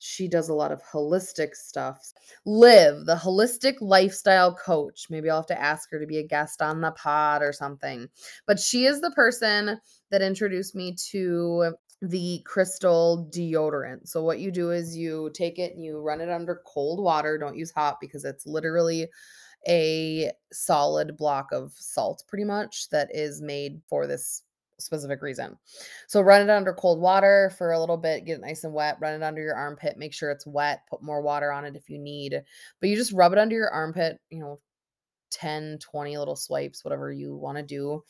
she 0.00 0.26
does 0.26 0.48
a 0.48 0.54
lot 0.54 0.72
of 0.72 0.82
holistic 0.82 1.54
stuff. 1.54 2.12
Live, 2.46 3.04
the 3.04 3.14
holistic 3.14 3.74
lifestyle 3.80 4.54
coach. 4.54 5.06
Maybe 5.10 5.28
I'll 5.28 5.40
have 5.40 5.46
to 5.46 5.60
ask 5.60 5.90
her 5.90 6.00
to 6.00 6.06
be 6.06 6.18
a 6.18 6.26
guest 6.26 6.62
on 6.62 6.80
the 6.80 6.90
pod 6.92 7.42
or 7.42 7.52
something. 7.52 8.08
But 8.46 8.58
she 8.58 8.86
is 8.86 9.00
the 9.00 9.10
person 9.10 9.78
that 10.10 10.22
introduced 10.22 10.74
me 10.74 10.96
to 11.10 11.74
the 12.00 12.40
crystal 12.46 13.30
deodorant. 13.30 14.08
So 14.08 14.22
what 14.24 14.38
you 14.38 14.50
do 14.50 14.70
is 14.70 14.96
you 14.96 15.30
take 15.34 15.58
it 15.58 15.74
and 15.74 15.84
you 15.84 16.00
run 16.00 16.22
it 16.22 16.30
under 16.30 16.62
cold 16.66 17.04
water. 17.04 17.36
Don't 17.36 17.58
use 17.58 17.70
hot 17.70 17.98
because 18.00 18.24
it's 18.24 18.46
literally 18.46 19.06
a 19.68 20.30
solid 20.50 21.18
block 21.18 21.48
of 21.52 21.72
salt 21.74 22.24
pretty 22.26 22.44
much 22.44 22.88
that 22.88 23.14
is 23.14 23.42
made 23.42 23.82
for 23.86 24.06
this 24.06 24.44
specific 24.80 25.22
reason. 25.22 25.56
So 26.08 26.20
run 26.20 26.42
it 26.42 26.50
under 26.50 26.72
cold 26.72 27.00
water 27.00 27.52
for 27.58 27.72
a 27.72 27.80
little 27.80 27.96
bit, 27.96 28.24
get 28.24 28.38
it 28.38 28.40
nice 28.40 28.64
and 28.64 28.74
wet, 28.74 28.98
run 29.00 29.14
it 29.14 29.22
under 29.22 29.42
your 29.42 29.54
armpit, 29.54 29.96
make 29.96 30.12
sure 30.12 30.30
it's 30.30 30.46
wet, 30.46 30.80
put 30.88 31.02
more 31.02 31.22
water 31.22 31.52
on 31.52 31.64
it 31.64 31.76
if 31.76 31.88
you 31.88 31.98
need. 31.98 32.40
But 32.80 32.88
you 32.88 32.96
just 32.96 33.12
rub 33.12 33.32
it 33.32 33.38
under 33.38 33.54
your 33.54 33.70
armpit, 33.70 34.20
you 34.30 34.40
know, 34.40 34.60
10, 35.30 35.78
20 35.80 36.18
little 36.18 36.36
swipes, 36.36 36.84
whatever 36.84 37.12
you 37.12 37.36
want 37.36 37.56
to 37.58 37.62
do. 37.62 38.02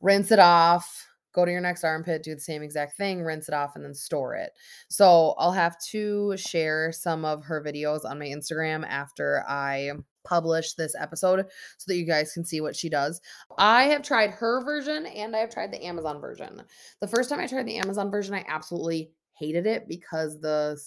Rinse 0.00 0.30
it 0.30 0.38
off. 0.38 1.06
Go 1.34 1.46
to 1.46 1.50
your 1.50 1.62
next 1.62 1.82
armpit, 1.82 2.22
do 2.22 2.34
the 2.34 2.40
same 2.40 2.62
exact 2.62 2.98
thing, 2.98 3.22
rinse 3.22 3.48
it 3.48 3.54
off, 3.54 3.74
and 3.74 3.82
then 3.82 3.94
store 3.94 4.34
it. 4.34 4.50
So 4.90 5.34
I'll 5.38 5.52
have 5.52 5.76
to 5.90 6.36
share 6.36 6.92
some 6.92 7.24
of 7.24 7.42
her 7.44 7.64
videos 7.64 8.04
on 8.04 8.18
my 8.18 8.26
Instagram 8.26 8.86
after 8.86 9.42
I 9.48 9.92
publish 10.24 10.74
this 10.74 10.94
episode 10.98 11.46
so 11.78 11.84
that 11.86 11.96
you 11.96 12.04
guys 12.04 12.32
can 12.32 12.44
see 12.44 12.60
what 12.60 12.76
she 12.76 12.88
does. 12.88 13.20
I 13.58 13.84
have 13.84 14.02
tried 14.02 14.30
her 14.30 14.64
version 14.64 15.06
and 15.06 15.34
I 15.34 15.40
have 15.40 15.50
tried 15.50 15.72
the 15.72 15.84
Amazon 15.84 16.20
version. 16.20 16.62
The 17.00 17.08
first 17.08 17.30
time 17.30 17.40
I 17.40 17.46
tried 17.46 17.66
the 17.66 17.78
Amazon 17.78 18.10
version, 18.10 18.34
I 18.34 18.44
absolutely 18.48 19.10
hated 19.34 19.66
it 19.66 19.88
because 19.88 20.40
the 20.40 20.80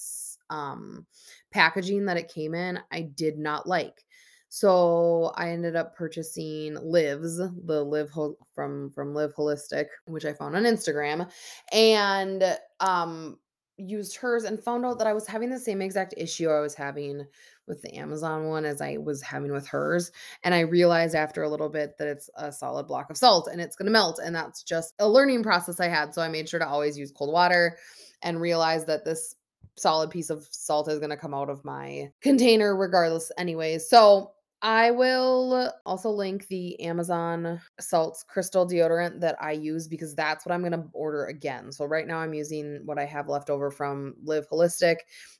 um 0.49 1.05
packaging 1.51 2.05
that 2.05 2.17
it 2.17 2.31
came 2.33 2.53
in, 2.53 2.79
I 2.91 3.01
did 3.01 3.37
not 3.37 3.67
like. 3.67 4.03
So 4.49 5.33
I 5.35 5.49
ended 5.49 5.75
up 5.75 5.95
purchasing 5.95 6.75
Lives, 6.75 7.37
the 7.37 7.83
Live 7.83 8.11
from 8.53 8.89
from 8.91 9.13
Live 9.13 9.35
Holistic, 9.35 9.87
which 10.05 10.23
I 10.23 10.33
found 10.33 10.55
on 10.55 10.63
Instagram, 10.63 11.29
and 11.73 12.57
um 12.79 13.37
used 13.77 14.15
hers 14.15 14.43
and 14.43 14.59
found 14.59 14.85
out 14.85 14.97
that 14.97 15.07
I 15.07 15.13
was 15.13 15.27
having 15.27 15.49
the 15.49 15.59
same 15.59 15.81
exact 15.81 16.13
issue 16.17 16.49
I 16.49 16.61
was 16.61 16.75
having 16.75 17.25
with 17.67 17.81
the 17.81 17.93
Amazon 17.95 18.47
one 18.47 18.65
as 18.65 18.81
I 18.81 18.97
was 18.97 19.21
having 19.21 19.51
with 19.51 19.67
hers. 19.67 20.11
And 20.43 20.53
I 20.53 20.61
realized 20.61 21.15
after 21.15 21.43
a 21.43 21.49
little 21.49 21.69
bit 21.69 21.97
that 21.97 22.07
it's 22.07 22.29
a 22.35 22.51
solid 22.51 22.87
block 22.87 23.09
of 23.09 23.17
salt 23.17 23.49
and 23.51 23.59
it's 23.59 23.75
going 23.75 23.87
to 23.87 23.91
melt. 23.91 24.19
And 24.23 24.35
that's 24.35 24.63
just 24.63 24.93
a 24.99 25.09
learning 25.09 25.43
process 25.43 25.79
I 25.79 25.87
had. 25.87 26.13
So 26.13 26.21
I 26.21 26.27
made 26.27 26.47
sure 26.47 26.59
to 26.59 26.67
always 26.67 26.97
use 26.97 27.11
cold 27.11 27.33
water 27.33 27.77
and 28.21 28.39
realize 28.39 28.85
that 28.85 29.03
this 29.03 29.35
solid 29.77 30.09
piece 30.09 30.29
of 30.29 30.47
salt 30.51 30.87
is 30.87 30.99
going 30.99 31.09
to 31.09 31.17
come 31.17 31.33
out 31.33 31.49
of 31.49 31.65
my 31.65 32.09
container 32.21 32.75
regardless 32.75 33.31
anyways. 33.37 33.89
So 33.89 34.31
I 34.65 34.89
will 34.89 35.71
also 35.85 36.09
link 36.09 36.47
the 36.47 36.79
Amazon 36.81 37.61
Salts 37.79 38.23
Crystal 38.23 38.67
deodorant 38.67 39.19
that 39.19 39.37
I 39.39 39.51
use 39.51 39.87
because 39.87 40.15
that's 40.15 40.43
what 40.43 40.51
I'm 40.51 40.61
going 40.61 40.71
to 40.71 40.87
order 40.91 41.25
again. 41.27 41.71
So 41.71 41.85
right 41.85 42.07
now 42.07 42.17
I'm 42.17 42.33
using 42.33 42.81
what 42.83 42.97
I 42.97 43.05
have 43.05 43.29
left 43.29 43.51
over 43.51 43.69
from 43.69 44.15
Live 44.23 44.49
Holistic. 44.49 44.95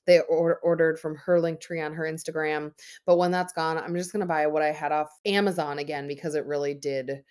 They 0.06 0.20
or- 0.30 0.60
ordered 0.60 1.00
from 1.00 1.16
her 1.16 1.42
link 1.42 1.60
tree 1.60 1.82
on 1.82 1.92
her 1.96 2.04
Instagram. 2.04 2.72
But 3.08 3.18
when 3.18 3.32
that's 3.32 3.52
gone, 3.52 3.80
I'm 3.80 3.96
just 3.96 4.12
going 4.12 4.20
to 4.20 4.28
buy 4.28 4.46
what 4.46 4.62
I 4.62 4.72
had 4.72 4.92
off 4.92 5.10
Amazon 5.26 5.80
again 5.80 6.08
because 6.08 6.36
it 6.36 6.46
really 6.46 6.76
did 6.76 7.24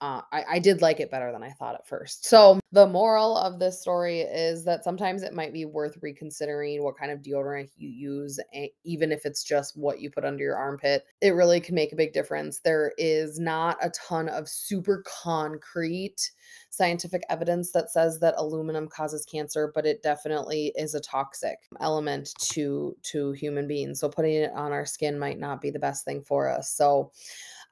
uh, 0.00 0.20
I, 0.30 0.44
I 0.50 0.58
did 0.60 0.80
like 0.80 1.00
it 1.00 1.10
better 1.10 1.32
than 1.32 1.42
I 1.42 1.50
thought 1.50 1.74
at 1.74 1.86
first. 1.86 2.24
So, 2.24 2.60
the 2.70 2.86
moral 2.86 3.36
of 3.36 3.58
this 3.58 3.80
story 3.80 4.20
is 4.20 4.64
that 4.64 4.84
sometimes 4.84 5.22
it 5.22 5.34
might 5.34 5.52
be 5.52 5.64
worth 5.64 5.96
reconsidering 6.02 6.82
what 6.82 6.96
kind 6.96 7.10
of 7.10 7.20
deodorant 7.20 7.70
you 7.76 7.88
use, 7.88 8.38
even 8.84 9.10
if 9.10 9.24
it's 9.24 9.42
just 9.42 9.76
what 9.76 10.00
you 10.00 10.10
put 10.10 10.24
under 10.24 10.44
your 10.44 10.56
armpit. 10.56 11.04
It 11.20 11.30
really 11.30 11.60
can 11.60 11.74
make 11.74 11.92
a 11.92 11.96
big 11.96 12.12
difference. 12.12 12.60
There 12.60 12.92
is 12.98 13.40
not 13.40 13.78
a 13.82 13.90
ton 13.90 14.28
of 14.28 14.48
super 14.48 15.02
concrete 15.22 16.30
scientific 16.70 17.22
evidence 17.28 17.72
that 17.72 17.90
says 17.90 18.20
that 18.20 18.34
aluminum 18.36 18.86
causes 18.86 19.24
cancer, 19.24 19.72
but 19.74 19.86
it 19.86 20.02
definitely 20.02 20.72
is 20.76 20.94
a 20.94 21.00
toxic 21.00 21.58
element 21.80 22.34
to 22.38 22.96
to 23.02 23.32
human 23.32 23.66
beings. 23.66 23.98
So 23.98 24.08
putting 24.08 24.34
it 24.34 24.52
on 24.54 24.72
our 24.72 24.86
skin 24.86 25.18
might 25.18 25.40
not 25.40 25.60
be 25.60 25.70
the 25.70 25.78
best 25.78 26.04
thing 26.04 26.22
for 26.22 26.48
us. 26.48 26.70
So 26.70 27.10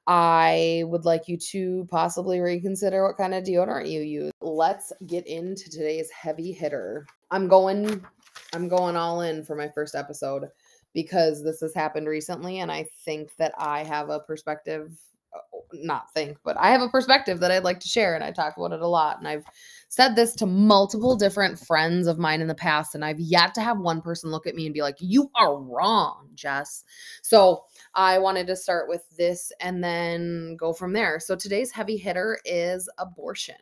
I 0.07 0.83
would 0.85 1.03
like 1.03 1.27
you 1.27 1.37
to 1.37 1.85
possibly 1.91 2.39
reconsider 2.39 3.05
what 3.05 3.17
kind 3.17 3.33
of 3.33 3.43
deodorant 3.43 3.91
you 3.91 4.01
use. 4.01 4.31
Let's 4.39 4.93
get 5.05 5.27
into 5.27 5.69
today's 5.69 6.09
heavy 6.09 6.53
hitter. 6.53 7.05
I'm 7.29 7.49
going 7.49 8.05
I'm 8.53 8.69
going 8.69 8.95
all 8.95 9.21
in 9.21 9.43
for 9.43 9.55
my 9.55 9.67
first 9.67 9.95
episode 9.95 10.45
because 10.93 11.43
this 11.43 11.59
has 11.59 11.73
happened 11.73 12.07
recently 12.07 12.59
and 12.59 12.71
I 12.71 12.87
think 13.03 13.35
that 13.37 13.53
I 13.57 13.83
have 13.83 14.09
a 14.09 14.21
perspective 14.21 14.97
uh, 15.35 15.39
not 15.73 16.13
think, 16.13 16.37
but 16.45 16.55
I 16.57 16.69
have 16.69 16.81
a 16.81 16.87
perspective 16.87 17.41
that 17.41 17.51
I'd 17.51 17.65
like 17.65 17.81
to 17.81 17.89
share 17.89 18.15
and 18.15 18.23
I 18.23 18.31
talk 18.31 18.55
about 18.55 18.71
it 18.71 18.81
a 18.81 18.87
lot 18.87 19.17
and 19.19 19.27
I've 19.27 19.43
said 19.89 20.15
this 20.15 20.33
to 20.35 20.45
multiple 20.45 21.17
different 21.17 21.59
friends 21.59 22.07
of 22.07 22.17
mine 22.17 22.39
in 22.39 22.47
the 22.47 22.55
past 22.55 22.95
and 22.95 23.03
I've 23.03 23.19
yet 23.19 23.53
to 23.55 23.61
have 23.61 23.79
one 23.79 24.01
person 24.01 24.31
look 24.31 24.47
at 24.47 24.55
me 24.55 24.65
and 24.65 24.73
be 24.73 24.81
like, 24.81 24.95
"You 24.99 25.29
are 25.35 25.59
wrong, 25.59 26.29
Jess." 26.33 26.85
So, 27.21 27.65
I 27.97 28.19
wanted 28.19 28.45
to 28.47 28.55
start 28.55 28.87
with 28.87 29.03
this 29.17 29.51
and 29.59 29.83
then 29.83 30.55
go 30.55 30.71
from 30.71 30.93
there. 30.93 31.19
So 31.19 31.35
today's 31.35 31.71
heavy 31.71 31.97
hitter 31.97 32.39
is 32.45 32.87
abortion. 32.99 33.55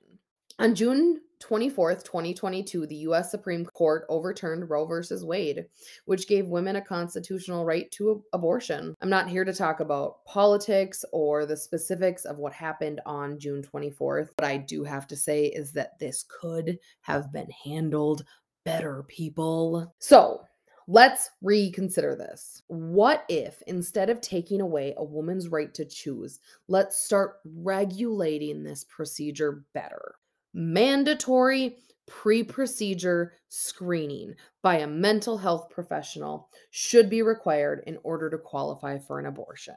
On 0.59 0.75
June 0.75 1.21
24th, 1.41 2.03
2022, 2.03 2.85
the 2.85 2.95
U.S. 2.95 3.31
Supreme 3.31 3.65
Court 3.65 4.05
overturned 4.09 4.69
Roe 4.69 4.85
v. 4.85 5.15
Wade, 5.21 5.65
which 6.03 6.27
gave 6.27 6.47
women 6.47 6.75
a 6.75 6.81
constitutional 6.81 7.63
right 7.63 7.89
to 7.91 8.23
abortion. 8.33 8.93
I'm 9.01 9.09
not 9.09 9.29
here 9.29 9.45
to 9.45 9.53
talk 9.53 9.79
about 9.79 10.25
politics 10.25 11.05
or 11.13 11.45
the 11.45 11.55
specifics 11.55 12.25
of 12.25 12.37
what 12.37 12.51
happened 12.51 12.99
on 13.05 13.39
June 13.39 13.63
24th. 13.63 14.31
What 14.37 14.47
I 14.47 14.57
do 14.57 14.83
have 14.83 15.07
to 15.07 15.15
say 15.15 15.45
is 15.45 15.71
that 15.73 15.97
this 15.97 16.25
could 16.27 16.77
have 17.01 17.31
been 17.31 17.49
handled 17.63 18.25
better, 18.65 19.03
people. 19.07 19.93
So, 19.99 20.41
Let's 20.87 21.31
reconsider 21.41 22.15
this. 22.15 22.61
What 22.67 23.25
if, 23.27 23.61
instead 23.65 24.09
of 24.09 24.21
taking 24.21 24.61
away 24.61 24.93
a 24.97 25.03
woman's 25.03 25.47
right 25.47 25.73
to 25.73 25.85
choose, 25.85 26.39
let's 26.67 27.03
start 27.03 27.37
regulating 27.43 28.63
this 28.63 28.83
procedure 28.83 29.65
better? 29.73 30.15
Mandatory 30.53 31.77
pre 32.07 32.43
procedure 32.43 33.33
screening 33.49 34.35
by 34.61 34.77
a 34.77 34.87
mental 34.87 35.37
health 35.37 35.69
professional 35.69 36.49
should 36.69 37.09
be 37.09 37.23
required 37.23 37.83
in 37.87 37.97
order 38.03 38.29
to 38.29 38.37
qualify 38.37 38.99
for 38.99 39.19
an 39.19 39.25
abortion. 39.25 39.75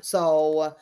So, 0.00 0.74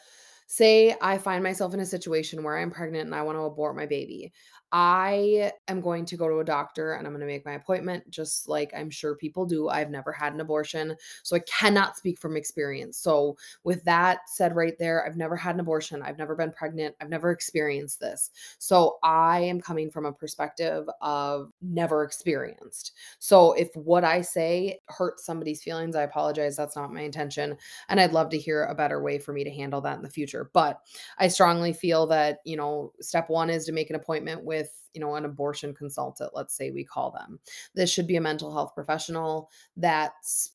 say 0.47 0.95
I 1.00 1.19
find 1.19 1.43
myself 1.43 1.75
in 1.75 1.81
a 1.81 1.87
situation 1.87 2.43
where 2.43 2.59
I'm 2.59 2.71
pregnant 2.71 3.07
and 3.07 3.14
I 3.14 3.23
want 3.23 3.38
to 3.38 3.43
abort 3.43 3.76
my 3.76 3.87
baby. 3.87 4.33
I 4.73 5.52
am 5.68 5.80
going 5.80 6.04
to 6.06 6.16
go 6.16 6.28
to 6.28 6.38
a 6.38 6.44
doctor 6.44 6.94
and 6.94 7.06
I'm 7.06 7.12
going 7.12 7.21
to 7.21 7.26
make 7.26 7.44
my 7.44 7.52
appointment, 7.52 8.09
just 8.11 8.49
like 8.49 8.73
I'm 8.76 8.90
sure 8.90 9.14
people 9.14 9.47
do. 9.47 9.68
I've 9.68 9.90
never 9.90 10.12
had 10.12 10.35
an 10.35 10.40
abortion, 10.40 10.97
so 11.23 11.37
I 11.37 11.40
cannot 11.40 11.97
speak 11.97 12.18
from 12.18 12.37
experience. 12.37 12.99
So, 12.99 13.37
with 13.62 13.85
that 13.85 14.21
said, 14.26 14.56
right 14.56 14.75
there, 14.78 15.06
I've 15.06 15.16
never 15.16 15.37
had 15.37 15.54
an 15.54 15.61
abortion. 15.61 16.02
I've 16.02 16.18
never 16.18 16.35
been 16.35 16.52
pregnant. 16.52 16.94
I've 17.00 17.09
never 17.09 17.30
experienced 17.30 18.00
this. 18.00 18.30
So, 18.59 18.99
I 19.02 19.40
am 19.40 19.61
coming 19.61 19.90
from 19.90 20.06
a 20.06 20.12
perspective 20.12 20.88
of 21.00 21.52
never 21.62 22.02
experienced. 22.02 22.92
So, 23.18 23.52
if 23.52 23.68
what 23.75 24.04
I 24.04 24.23
say 24.23 24.80
hurts 24.88 25.25
somebody's 25.25 25.62
feelings, 25.62 25.97
I 25.97 26.02
apologize. 26.02 26.56
That's 26.56 26.76
not 26.76 26.92
my 26.92 27.02
intention. 27.02 27.56
And 27.88 28.00
I'd 28.00 28.12
love 28.12 28.28
to 28.30 28.38
hear 28.38 28.64
a 28.64 28.75
better 28.75 29.02
way 29.02 29.18
for 29.18 29.33
me 29.33 29.44
to 29.44 29.50
handle 29.50 29.80
that 29.83 29.97
in 29.97 30.02
the 30.02 30.11
future. 30.11 30.50
But 30.52 30.80
I 31.18 31.28
strongly 31.28 31.73
feel 31.73 32.06
that, 32.09 32.38
you 32.44 32.56
know, 32.56 32.92
step 33.00 33.28
one 33.28 33.50
is 33.50 33.64
to 33.66 33.73
make 33.73 33.90
an 33.90 33.97
appointment 33.97 34.44
with 34.44 34.63
with 34.64 34.80
you 34.94 35.00
know 35.00 35.14
an 35.16 35.25
abortion 35.25 35.75
consultant 35.75 36.30
let's 36.35 36.56
say 36.56 36.71
we 36.71 36.85
call 36.85 37.11
them. 37.11 37.38
This 37.75 37.90
should 37.90 38.06
be 38.06 38.16
a 38.16 38.21
mental 38.21 38.52
health 38.52 38.75
professional 38.75 39.50
that 39.76 40.12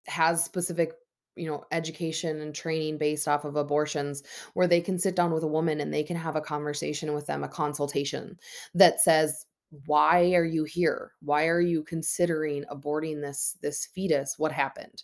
has 0.08 0.44
specific 0.44 0.94
you 1.36 1.48
know 1.48 1.64
education 1.72 2.42
and 2.42 2.54
training 2.54 2.98
based 2.98 3.28
off 3.28 3.46
of 3.46 3.56
abortions 3.56 4.24
where 4.54 4.68
they 4.68 4.82
can 4.82 4.98
sit 4.98 5.16
down 5.16 5.32
with 5.32 5.44
a 5.44 5.48
woman 5.48 5.80
and 5.80 5.94
they 5.94 6.04
can 6.04 6.18
have 6.18 6.36
a 6.36 6.42
conversation 6.42 7.14
with 7.14 7.28
them 7.28 7.44
a 7.44 7.48
consultation 7.48 8.38
that 8.74 9.00
says 9.00 9.46
why 9.86 10.34
are 10.34 10.46
you 10.46 10.64
here? 10.64 11.12
Why 11.22 11.46
are 11.48 11.62
you 11.62 11.84
considering 11.84 12.66
aborting 12.72 13.22
this 13.22 13.56
this 13.62 13.86
fetus? 13.86 14.40
What 14.40 14.52
happened? 14.52 15.04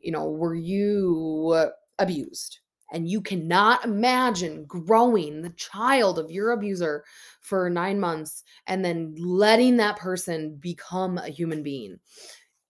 You 0.00 0.12
know 0.12 0.30
were 0.30 0.54
you 0.54 1.70
abused 1.98 2.60
And 2.94 3.08
you 3.08 3.20
cannot 3.20 3.84
imagine 3.84 4.66
growing 4.66 5.42
the 5.42 5.50
child 5.50 6.18
of 6.18 6.30
your 6.30 6.52
abuser 6.52 7.04
for 7.40 7.68
nine 7.68 7.98
months 7.98 8.44
and 8.68 8.84
then 8.84 9.16
letting 9.18 9.76
that 9.78 9.98
person 9.98 10.56
become 10.60 11.18
a 11.18 11.28
human 11.28 11.64
being. 11.64 11.98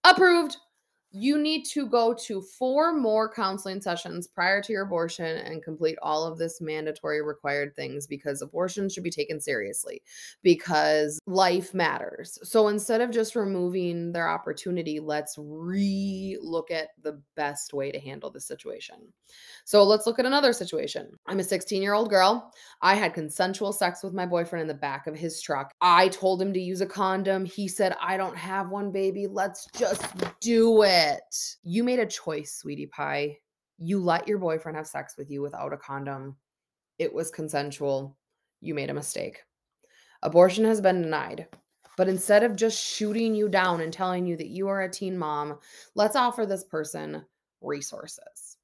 Approved 0.02 0.57
you 1.16 1.38
need 1.38 1.64
to 1.64 1.87
go 1.87 2.12
to 2.12 2.42
four 2.42 2.92
more 2.92 3.33
counseling 3.33 3.80
sessions 3.80 4.26
prior 4.26 4.61
to 4.61 4.73
your 4.73 4.83
abortion 4.83 5.37
and 5.38 5.62
complete 5.62 5.97
all 6.02 6.25
of 6.25 6.38
this 6.38 6.61
mandatory 6.61 7.23
required 7.23 7.75
things 7.76 8.04
because 8.04 8.42
abortion 8.42 8.88
should 8.88 9.04
be 9.04 9.11
taken 9.11 9.40
seriously 9.40 10.02
because 10.42 11.21
life 11.26 11.73
matters. 11.73 12.37
So 12.42 12.66
instead 12.66 13.00
of 13.00 13.12
just 13.12 13.37
removing 13.37 14.11
their 14.11 14.28
opportunity, 14.28 14.99
let's 14.99 15.37
re 15.38 16.37
look 16.42 16.73
at 16.73 16.88
the 17.00 17.23
best 17.37 17.73
way 17.73 17.92
to 17.92 18.00
handle 18.00 18.30
the 18.30 18.40
situation. 18.40 18.97
So 19.64 19.85
let's 19.85 20.09
look 20.09 20.18
at 20.18 20.26
another 20.26 20.52
situation. 20.52 21.12
I'm 21.26 21.38
a 21.38 21.44
16 21.44 21.80
year 21.80 21.94
old 21.94 22.11
girl. 22.11 22.52
I 22.83 22.97
had 22.97 23.14
consensual 23.14 23.73
sex 23.73 24.02
with 24.02 24.14
my 24.14 24.26
boyfriend 24.26 24.62
in 24.62 24.68
the 24.68 24.75
back 24.75 25.06
of 25.06 25.14
his 25.14 25.40
truck. 25.40 25.73
I 25.80 26.09
told 26.09 26.42
him 26.42 26.52
to 26.54 26.61
use 26.61 26.80
a 26.80 26.87
condom. 26.87 27.44
He 27.44 27.68
said, 27.68 27.94
I 28.00 28.16
don't 28.16 28.37
have 28.37 28.71
one, 28.71 28.90
baby. 28.90 29.28
Let's 29.28 29.68
just 29.76 30.02
do 30.40 30.83
it 30.83 31.04
it. 31.05 31.57
You 31.63 31.85
made 31.85 31.99
a 31.99 32.07
choice, 32.07 32.55
sweetie 32.55 32.87
pie. 32.87 33.39
You 33.79 34.01
let 34.01 34.29
your 34.29 34.39
boyfriend 34.39 34.77
have 34.77 34.87
sex 34.87 35.17
with 35.17 35.31
you 35.31 35.43
without 35.43 35.73
a 35.73 35.77
condom. 35.77 36.37
It 36.99 37.13
was 37.13 37.31
consensual. 37.31 38.17
You 38.61 38.75
made 38.75 38.91
a 38.91 38.95
mistake. 38.95 39.43
Abortion 40.23 40.65
has 40.65 40.81
been 40.81 41.03
denied. 41.03 41.49
But 41.97 42.09
instead 42.09 42.43
of 42.43 42.57
just 42.57 42.83
shooting 42.83 43.35
you 43.35 43.49
down 43.49 43.81
and 43.81 43.93
telling 43.93 44.27
you 44.27 44.37
that 44.37 44.49
you 44.49 44.67
are 44.69 44.83
a 44.83 44.91
teen 44.91 45.17
mom, 45.17 45.59
let's 45.95 46.17
offer 46.17 46.45
this 46.45 46.65
person 46.65 47.25
resources. 47.61 48.57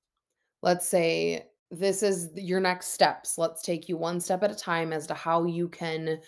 Let's 0.63 0.89
say 0.89 1.47
this 1.71 2.03
is 2.03 2.31
your 2.35 2.61
next 2.61 2.89
steps. 2.89 3.39
Let's 3.39 3.63
take 3.63 3.89
you 3.89 3.97
one 3.97 4.21
step 4.21 4.43
at 4.43 4.51
a 4.51 4.57
time 4.57 4.93
as 4.93 5.07
to 5.07 5.15
how 5.15 5.45
you 5.45 5.69
can 5.69 6.21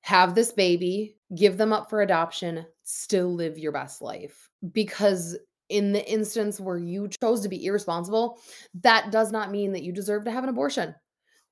have 0.00 0.34
this 0.34 0.52
baby, 0.52 1.16
give 1.34 1.58
them 1.58 1.72
up 1.72 1.90
for 1.90 2.00
adoption, 2.00 2.64
still 2.84 3.34
live 3.34 3.58
your 3.58 3.72
best 3.72 4.00
life. 4.00 4.48
Because 4.72 5.36
in 5.68 5.92
the 5.92 6.10
instance 6.10 6.60
where 6.60 6.78
you 6.78 7.08
chose 7.08 7.40
to 7.42 7.48
be 7.48 7.64
irresponsible, 7.64 8.40
that 8.82 9.10
does 9.10 9.32
not 9.32 9.50
mean 9.50 9.72
that 9.72 9.82
you 9.82 9.92
deserve 9.92 10.24
to 10.24 10.30
have 10.30 10.44
an 10.44 10.50
abortion. 10.50 10.94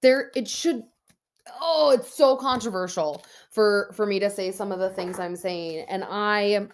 There 0.02 0.30
it 0.35 0.49
should 0.49 0.82
oh, 1.61 1.90
it's 1.90 2.14
so 2.14 2.37
controversial 2.37 3.25
for 3.50 3.90
for 3.94 4.06
me 4.06 4.18
to 4.20 4.30
say 4.30 4.50
some 4.50 4.73
of 4.73 4.78
the 4.78 4.90
things 4.90 5.18
I'm 5.18 5.37
saying 5.37 5.87
and 5.88 6.04
I 6.04 6.68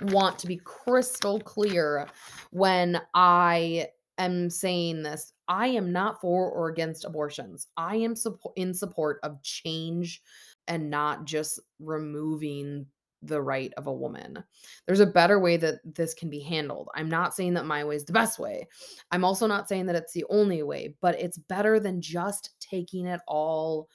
want 0.00 0.38
to 0.40 0.46
be 0.46 0.60
crystal 0.64 1.40
clear 1.40 2.06
when 2.50 3.00
I 3.14 3.88
am 4.18 4.50
saying 4.50 5.02
this. 5.02 5.32
I 5.48 5.68
am 5.68 5.92
not 5.92 6.20
for 6.20 6.50
or 6.50 6.68
against 6.68 7.04
abortions. 7.04 7.68
I 7.76 7.96
am 7.96 8.14
in 8.56 8.74
support 8.74 9.20
of 9.22 9.42
change 9.42 10.22
and 10.68 10.90
not 10.90 11.24
just 11.24 11.60
removing 11.78 12.86
the 13.26 13.42
right 13.42 13.72
of 13.76 13.86
a 13.86 13.92
woman. 13.92 14.42
There's 14.86 15.00
a 15.00 15.06
better 15.06 15.38
way 15.38 15.56
that 15.58 15.80
this 15.84 16.14
can 16.14 16.30
be 16.30 16.40
handled. 16.40 16.88
I'm 16.94 17.08
not 17.08 17.34
saying 17.34 17.54
that 17.54 17.66
my 17.66 17.84
way 17.84 17.96
is 17.96 18.04
the 18.04 18.12
best 18.12 18.38
way. 18.38 18.66
I'm 19.10 19.24
also 19.24 19.46
not 19.46 19.68
saying 19.68 19.86
that 19.86 19.96
it's 19.96 20.12
the 20.12 20.24
only 20.30 20.62
way, 20.62 20.96
but 21.00 21.20
it's 21.20 21.38
better 21.38 21.80
than 21.80 22.00
just 22.00 22.50
taking 22.60 23.06
it 23.06 23.20
all 23.26 23.88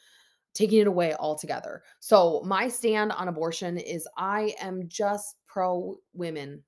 taking 0.53 0.79
it 0.79 0.87
away 0.87 1.15
altogether. 1.15 1.83
So, 1.99 2.41
my 2.45 2.67
stand 2.67 3.11
on 3.11 3.27
abortion 3.27 3.77
is 3.77 4.07
I 4.17 4.53
am 4.61 4.87
just 4.87 5.37
pro 5.47 5.95
women, 6.13 6.63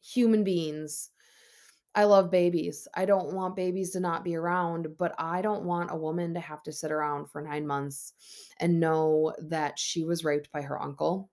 human 0.00 0.44
beings. 0.44 1.10
I 1.94 2.04
love 2.04 2.30
babies. 2.30 2.86
I 2.94 3.06
don't 3.06 3.34
want 3.34 3.56
babies 3.56 3.90
to 3.92 4.00
not 4.00 4.22
be 4.22 4.36
around, 4.36 4.88
but 4.98 5.14
I 5.18 5.42
don't 5.42 5.64
want 5.64 5.90
a 5.90 5.96
woman 5.96 6.34
to 6.34 6.40
have 6.40 6.62
to 6.64 6.72
sit 6.72 6.92
around 6.92 7.30
for 7.30 7.40
nine 7.40 7.66
months 7.66 8.12
and 8.60 8.78
know 8.78 9.34
that 9.40 9.78
she 9.78 10.04
was 10.04 10.24
raped 10.24 10.52
by 10.52 10.62
her 10.62 10.80
uncle 10.80 11.30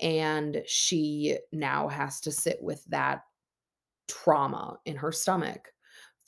and 0.00 0.62
she 0.66 1.38
now 1.52 1.88
has 1.88 2.20
to 2.20 2.32
sit 2.32 2.58
with 2.62 2.84
that 2.86 3.22
trauma 4.08 4.78
in 4.84 4.96
her 4.96 5.12
stomach 5.12 5.72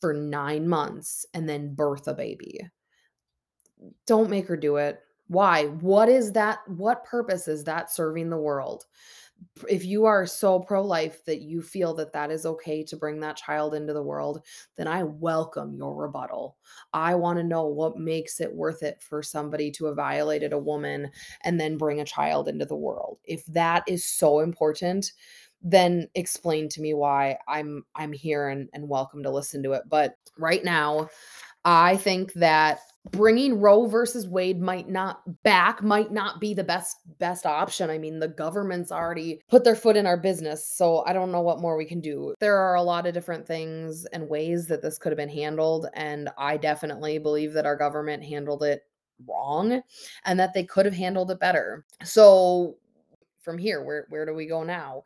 for 0.00 0.12
nine 0.12 0.68
months 0.68 1.26
and 1.35 1.48
then 1.48 1.74
birth 1.74 2.08
a 2.08 2.14
baby. 2.14 2.61
Don't 4.06 4.30
make 4.30 4.46
her 4.48 4.56
do 4.56 4.76
it. 4.76 5.00
Why? 5.28 5.66
What 5.66 6.08
is 6.08 6.32
that? 6.32 6.58
What 6.68 7.04
purpose 7.04 7.48
is 7.48 7.64
that 7.64 7.90
serving 7.90 8.30
the 8.30 8.37
world? 8.37 8.85
If 9.68 9.85
you 9.85 10.05
are 10.05 10.26
so 10.26 10.61
pro 10.61 10.83
life 10.85 11.24
that 11.24 11.40
you 11.40 11.62
feel 11.62 11.94
that 11.94 12.12
that 12.12 12.31
is 12.31 12.46
okay 12.46 12.83
to 12.85 12.96
bring 12.96 13.20
that 13.20 13.37
child 13.37 13.74
into 13.74 13.92
the 13.92 14.02
world, 14.02 14.42
then 14.76 14.87
I 14.87 15.02
welcome 15.02 15.74
your 15.74 15.94
rebuttal. 15.94 16.57
I 16.92 17.14
want 17.14 17.38
to 17.38 17.44
know 17.44 17.66
what 17.66 17.98
makes 17.98 18.40
it 18.40 18.52
worth 18.52 18.83
it 18.83 19.02
for 19.02 19.22
somebody 19.22 19.70
to 19.72 19.87
have 19.87 19.96
violated 19.96 20.52
a 20.52 20.59
woman 20.59 21.11
and 21.42 21.61
then 21.61 21.76
bring 21.76 22.00
a 22.00 22.05
child 22.05 22.48
into 22.48 22.64
the 22.64 22.76
world. 22.76 23.18
If 23.24 23.44
that 23.46 23.85
is 23.87 24.05
so 24.05 24.40
important, 24.40 25.12
then 25.62 26.09
explain 26.14 26.68
to 26.70 26.81
me 26.81 26.94
why 26.94 27.38
I'm 27.48 27.85
I'm 27.94 28.12
here 28.12 28.48
and, 28.48 28.68
and 28.72 28.88
welcome 28.88 29.22
to 29.22 29.31
listen 29.31 29.62
to 29.62 29.72
it. 29.72 29.83
But 29.88 30.16
right 30.37 30.64
now, 30.64 31.09
I 31.64 31.96
think 31.96 32.33
that 32.35 32.81
bringing 33.10 33.60
Roe 33.60 33.86
versus 33.86 34.28
Wade 34.28 34.60
might 34.60 34.88
not 34.88 35.22
back 35.42 35.82
might 35.82 36.12
not 36.12 36.40
be 36.40 36.54
the 36.54 36.64
best 36.64 36.98
best 37.18 37.46
option. 37.46 37.90
I 37.90 37.98
mean, 37.98 38.20
the 38.20 38.28
government's 38.28 38.92
already 38.92 39.40
put 39.48 39.64
their 39.64 39.74
foot 39.74 39.96
in 39.96 40.06
our 40.06 40.16
business, 40.16 40.66
so 40.66 41.04
I 41.06 41.12
don't 41.12 41.32
know 41.32 41.40
what 41.40 41.60
more 41.60 41.76
we 41.76 41.84
can 41.84 42.00
do. 42.00 42.34
There 42.38 42.56
are 42.56 42.76
a 42.76 42.82
lot 42.82 43.06
of 43.06 43.14
different 43.14 43.46
things 43.46 44.04
and 44.06 44.28
ways 44.28 44.66
that 44.68 44.82
this 44.82 44.98
could 44.98 45.10
have 45.10 45.16
been 45.16 45.28
handled, 45.28 45.86
and 45.94 46.30
I 46.38 46.56
definitely 46.56 47.18
believe 47.18 47.52
that 47.54 47.66
our 47.66 47.76
government 47.76 48.22
handled 48.22 48.62
it 48.62 48.82
wrong 49.28 49.82
and 50.24 50.38
that 50.40 50.54
they 50.54 50.64
could 50.64 50.86
have 50.86 50.94
handled 50.94 51.30
it 51.30 51.40
better. 51.40 51.84
So 52.04 52.76
from 53.40 53.58
here, 53.58 53.82
where 53.82 54.06
where 54.10 54.26
do 54.26 54.34
we 54.34 54.46
go 54.46 54.62
now? 54.62 55.02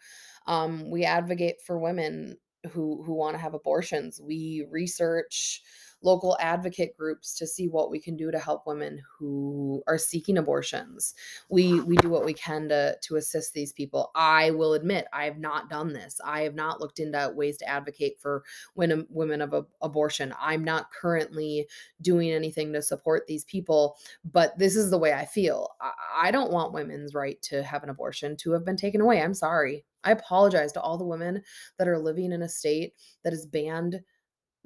Um, 0.46 0.90
we 0.90 1.04
advocate 1.04 1.62
for 1.62 1.78
women 1.78 2.36
who 2.70 3.02
who 3.04 3.14
want 3.14 3.34
to 3.34 3.42
have 3.42 3.54
abortions. 3.54 4.20
We 4.20 4.66
research 4.70 5.62
local 6.02 6.36
advocate 6.40 6.96
groups 6.96 7.34
to 7.34 7.46
see 7.46 7.68
what 7.68 7.90
we 7.90 7.98
can 7.98 8.16
do 8.16 8.30
to 8.30 8.38
help 8.38 8.66
women 8.66 9.02
who 9.18 9.82
are 9.86 9.98
seeking 9.98 10.38
abortions. 10.38 11.14
We 11.48 11.80
we 11.80 11.96
do 11.96 12.08
what 12.08 12.24
we 12.24 12.34
can 12.34 12.68
to 12.68 12.96
to 13.00 13.16
assist 13.16 13.54
these 13.54 13.72
people. 13.72 14.10
I 14.14 14.50
will 14.50 14.74
admit 14.74 15.06
I 15.12 15.24
have 15.24 15.38
not 15.38 15.70
done 15.70 15.92
this. 15.92 16.20
I 16.24 16.42
have 16.42 16.54
not 16.54 16.80
looked 16.80 17.00
into 17.00 17.32
ways 17.34 17.56
to 17.58 17.68
advocate 17.68 18.20
for 18.20 18.44
women 18.74 19.06
women 19.08 19.40
of 19.40 19.66
abortion. 19.82 20.34
I'm 20.40 20.64
not 20.64 20.92
currently 20.92 21.66
doing 22.02 22.30
anything 22.30 22.72
to 22.72 22.82
support 22.82 23.26
these 23.26 23.44
people, 23.44 23.96
but 24.32 24.56
this 24.58 24.76
is 24.76 24.90
the 24.90 24.98
way 24.98 25.12
I 25.12 25.24
feel. 25.24 25.70
I, 25.80 25.92
I 26.28 26.30
don't 26.30 26.52
want 26.52 26.72
women's 26.72 27.14
right 27.14 27.40
to 27.42 27.62
have 27.62 27.82
an 27.82 27.90
abortion 27.90 28.36
to 28.38 28.52
have 28.52 28.64
been 28.64 28.76
taken 28.76 29.00
away. 29.00 29.22
I'm 29.22 29.34
sorry. 29.34 29.84
I 30.04 30.12
apologize 30.12 30.72
to 30.72 30.80
all 30.80 30.98
the 30.98 31.04
women 31.04 31.42
that 31.78 31.88
are 31.88 31.98
living 31.98 32.32
in 32.32 32.42
a 32.42 32.48
state 32.48 32.94
that 33.24 33.32
is 33.32 33.44
banned 33.44 34.00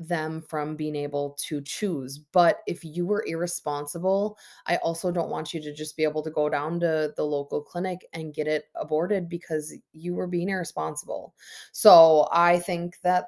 them 0.01 0.41
from 0.41 0.77
being 0.77 0.97
able 0.97 1.37
to 1.39 1.61
choose. 1.61 2.19
But 2.19 2.61
if 2.67 2.85
you 2.85 3.07
were 3.07 3.25
irresponsible, 3.27 4.39
I 4.67 4.77
also 4.77 5.13
don't 5.13 5.29
want 5.29 5.53
you 5.53 5.61
to 5.61 5.75
just 5.75 5.97
be 5.97 6.05
able 6.05 6.23
to 6.23 6.31
go 6.31 6.49
down 6.49 6.81
to 6.81 7.13
the 7.17 7.25
local 7.25 7.61
clinic 7.61 8.07
and 8.15 8.35
get 8.35 8.49
it 8.49 8.65
aborted 8.75 9.29
because 9.29 9.77
you 9.93 10.15
were 10.15 10.27
being 10.27 10.49
irresponsible. 10.49 11.35
So 11.73 12.29
I 12.33 12.59
think 12.59 12.99
that 13.03 13.27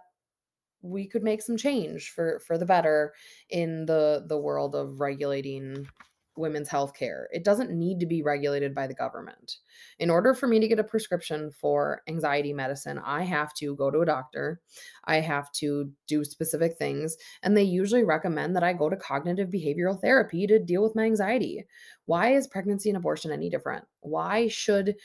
we 0.81 1.07
could 1.07 1.23
make 1.23 1.43
some 1.43 1.57
change 1.57 2.11
for 2.11 2.41
for 2.41 2.59
the 2.59 2.67
better 2.67 3.13
in 3.51 3.87
the 3.87 4.25
the 4.27 4.39
world 4.39 4.75
of 4.75 5.01
regulating 5.01 5.87
women's 6.37 6.69
health 6.69 6.95
care. 6.95 7.29
It 7.33 7.45
doesn't 7.45 7.71
need 7.71 8.01
to 8.01 8.07
be 8.07 8.23
regulated 8.23 8.75
by 8.75 8.87
the 8.87 8.95
government. 8.95 9.57
In 9.99 10.11
order 10.11 10.35
for 10.35 10.47
me 10.47 10.61
to 10.61 10.69
get 10.69 10.79
a 10.79 10.85
prescription 10.85 11.51
for 11.51 12.03
anxiety 12.09 12.53
medicine, 12.53 12.99
I 13.05 13.23
have 13.23 13.53
to 13.55 13.75
go 13.77 13.91
to 13.91 14.01
a 14.01 14.07
doctor. 14.07 14.61
I 15.05 15.17
have 15.17 15.53
to 15.53 15.91
do 16.07 16.25
specific 16.25 16.77
things, 16.77 17.17
and 17.43 17.57
they 17.57 17.63
usually 17.63 18.05
recommend 18.05 18.57
that 18.57 18.65
I 18.65 18.73
go 18.73 18.89
to 18.89 18.97
cognitive 18.97 19.51
behavioral 19.51 20.01
therapy 20.01 20.47
to 20.47 20.59
deal 20.59 20.83
with 20.83 20.97
my 20.97 21.05
anxiety. 21.05 21.65
Why 22.07 22.35
is 22.35 22.47
pregnancy 22.47 22.91
and 22.91 22.97
abortion 22.97 23.31
any 23.31 23.51
different? 23.51 23.85
Why 24.01 24.49
should 24.49 24.97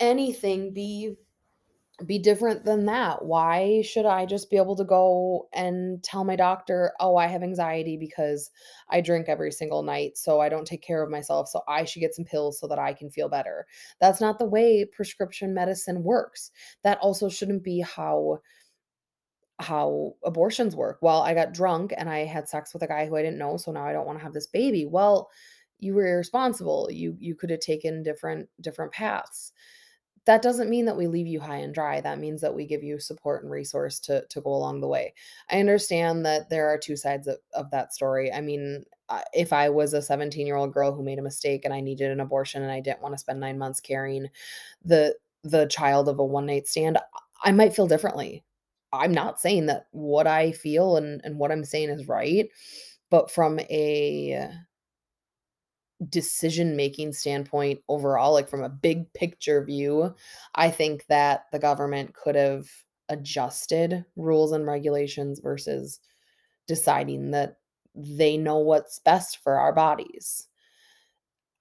anything 0.00 0.72
be 0.72 1.16
be 2.04 2.18
different 2.18 2.64
than 2.64 2.84
that. 2.86 3.24
Why 3.24 3.80
should 3.80 4.04
I 4.04 4.26
just 4.26 4.50
be 4.50 4.58
able 4.58 4.76
to 4.76 4.84
go 4.84 5.48
and 5.54 6.02
tell 6.02 6.24
my 6.24 6.36
doctor, 6.36 6.92
oh, 7.00 7.16
I 7.16 7.26
have 7.26 7.42
anxiety 7.42 7.96
because 7.96 8.50
I 8.90 9.00
drink 9.00 9.28
every 9.28 9.50
single 9.50 9.82
night, 9.82 10.18
so 10.18 10.40
I 10.40 10.50
don't 10.50 10.66
take 10.66 10.82
care 10.82 11.02
of 11.02 11.10
myself, 11.10 11.48
so 11.48 11.62
I 11.66 11.84
should 11.84 12.00
get 12.00 12.14
some 12.14 12.26
pills 12.26 12.60
so 12.60 12.66
that 12.66 12.78
I 12.78 12.92
can 12.92 13.10
feel 13.10 13.30
better? 13.30 13.66
That's 13.98 14.20
not 14.20 14.38
the 14.38 14.44
way 14.44 14.84
prescription 14.84 15.54
medicine 15.54 16.02
works. 16.02 16.50
That 16.82 16.98
also 16.98 17.30
shouldn't 17.30 17.64
be 17.64 17.80
how 17.80 18.40
how 19.58 20.12
abortions 20.22 20.76
work. 20.76 20.98
Well, 21.00 21.22
I 21.22 21.32
got 21.32 21.54
drunk 21.54 21.94
and 21.96 22.10
I 22.10 22.26
had 22.26 22.46
sex 22.46 22.74
with 22.74 22.82
a 22.82 22.86
guy 22.86 23.06
who 23.06 23.16
I 23.16 23.22
didn't 23.22 23.38
know, 23.38 23.56
so 23.56 23.72
now 23.72 23.86
I 23.86 23.94
don't 23.94 24.06
want 24.06 24.18
to 24.18 24.22
have 24.22 24.34
this 24.34 24.46
baby. 24.46 24.84
Well, 24.84 25.30
you 25.78 25.94
were 25.94 26.06
irresponsible. 26.06 26.90
You 26.92 27.16
you 27.18 27.34
could 27.34 27.48
have 27.50 27.60
taken 27.60 28.02
different 28.02 28.50
different 28.60 28.92
paths 28.92 29.52
that 30.26 30.42
doesn't 30.42 30.70
mean 30.70 30.84
that 30.84 30.96
we 30.96 31.06
leave 31.06 31.26
you 31.26 31.40
high 31.40 31.58
and 31.58 31.72
dry. 31.72 32.00
That 32.00 32.18
means 32.18 32.40
that 32.40 32.54
we 32.54 32.66
give 32.66 32.82
you 32.82 32.98
support 32.98 33.42
and 33.42 33.50
resource 33.50 33.98
to 34.00 34.24
to 34.28 34.40
go 34.40 34.50
along 34.50 34.80
the 34.80 34.88
way. 34.88 35.14
I 35.50 35.60
understand 35.60 36.26
that 36.26 36.50
there 36.50 36.68
are 36.68 36.78
two 36.78 36.96
sides 36.96 37.26
of, 37.26 37.38
of 37.54 37.70
that 37.70 37.94
story. 37.94 38.32
I 38.32 38.40
mean, 38.40 38.84
if 39.32 39.52
I 39.52 39.68
was 39.68 39.94
a 39.94 40.02
17 40.02 40.46
year 40.46 40.56
old 40.56 40.72
girl 40.72 40.92
who 40.92 41.02
made 41.04 41.18
a 41.18 41.22
mistake 41.22 41.64
and 41.64 41.72
I 41.72 41.80
needed 41.80 42.10
an 42.10 42.20
abortion 42.20 42.62
and 42.62 42.72
I 42.72 42.80
didn't 42.80 43.02
want 43.02 43.14
to 43.14 43.18
spend 43.18 43.40
nine 43.40 43.58
months 43.58 43.80
carrying 43.80 44.26
the 44.84 45.14
the 45.44 45.66
child 45.66 46.08
of 46.08 46.18
a 46.18 46.24
one 46.24 46.46
night 46.46 46.66
stand, 46.66 46.98
I 47.44 47.52
might 47.52 47.74
feel 47.74 47.86
differently. 47.86 48.44
I'm 48.92 49.12
not 49.12 49.40
saying 49.40 49.66
that 49.66 49.86
what 49.92 50.26
I 50.26 50.52
feel 50.52 50.96
and, 50.96 51.20
and 51.24 51.38
what 51.38 51.52
I'm 51.52 51.64
saying 51.64 51.90
is 51.90 52.08
right, 52.08 52.48
but 53.10 53.30
from 53.30 53.60
a 53.60 54.50
decision 56.08 56.76
making 56.76 57.12
standpoint 57.12 57.80
overall, 57.88 58.32
like 58.32 58.48
from 58.48 58.62
a 58.62 58.68
big 58.68 59.12
picture 59.12 59.64
view, 59.64 60.14
I 60.54 60.70
think 60.70 61.06
that 61.08 61.44
the 61.52 61.58
government 61.58 62.14
could 62.14 62.34
have 62.34 62.66
adjusted 63.08 64.04
rules 64.16 64.52
and 64.52 64.66
regulations 64.66 65.40
versus 65.40 66.00
deciding 66.66 67.30
that 67.30 67.58
they 67.94 68.36
know 68.36 68.58
what's 68.58 68.98
best 68.98 69.38
for 69.42 69.58
our 69.58 69.72
bodies. 69.72 70.48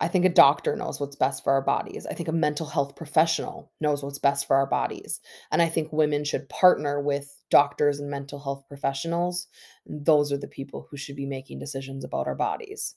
I 0.01 0.09
think 0.09 0.25
a 0.25 0.29
doctor 0.29 0.75
knows 0.75 0.99
what's 0.99 1.15
best 1.15 1.43
for 1.43 1.53
our 1.53 1.61
bodies. 1.61 2.05
I 2.05 2.13
think 2.13 2.27
a 2.27 2.33
mental 2.33 2.65
health 2.65 2.97
professional 2.97 3.71
knows 3.79 4.03
what's 4.03 4.19
best 4.19 4.45
for 4.45 4.57
our 4.57 4.67
bodies. 4.67 5.21
And 5.51 5.61
I 5.61 5.69
think 5.69 5.93
women 5.93 6.25
should 6.25 6.49
partner 6.49 7.01
with 7.01 7.41
doctors 7.49 7.99
and 8.01 8.09
mental 8.09 8.39
health 8.39 8.65
professionals. 8.67 9.47
Those 9.85 10.33
are 10.33 10.37
the 10.37 10.49
people 10.49 10.87
who 10.91 10.97
should 10.97 11.15
be 11.15 11.25
making 11.25 11.59
decisions 11.59 12.03
about 12.03 12.27
our 12.27 12.35
bodies 12.35 12.95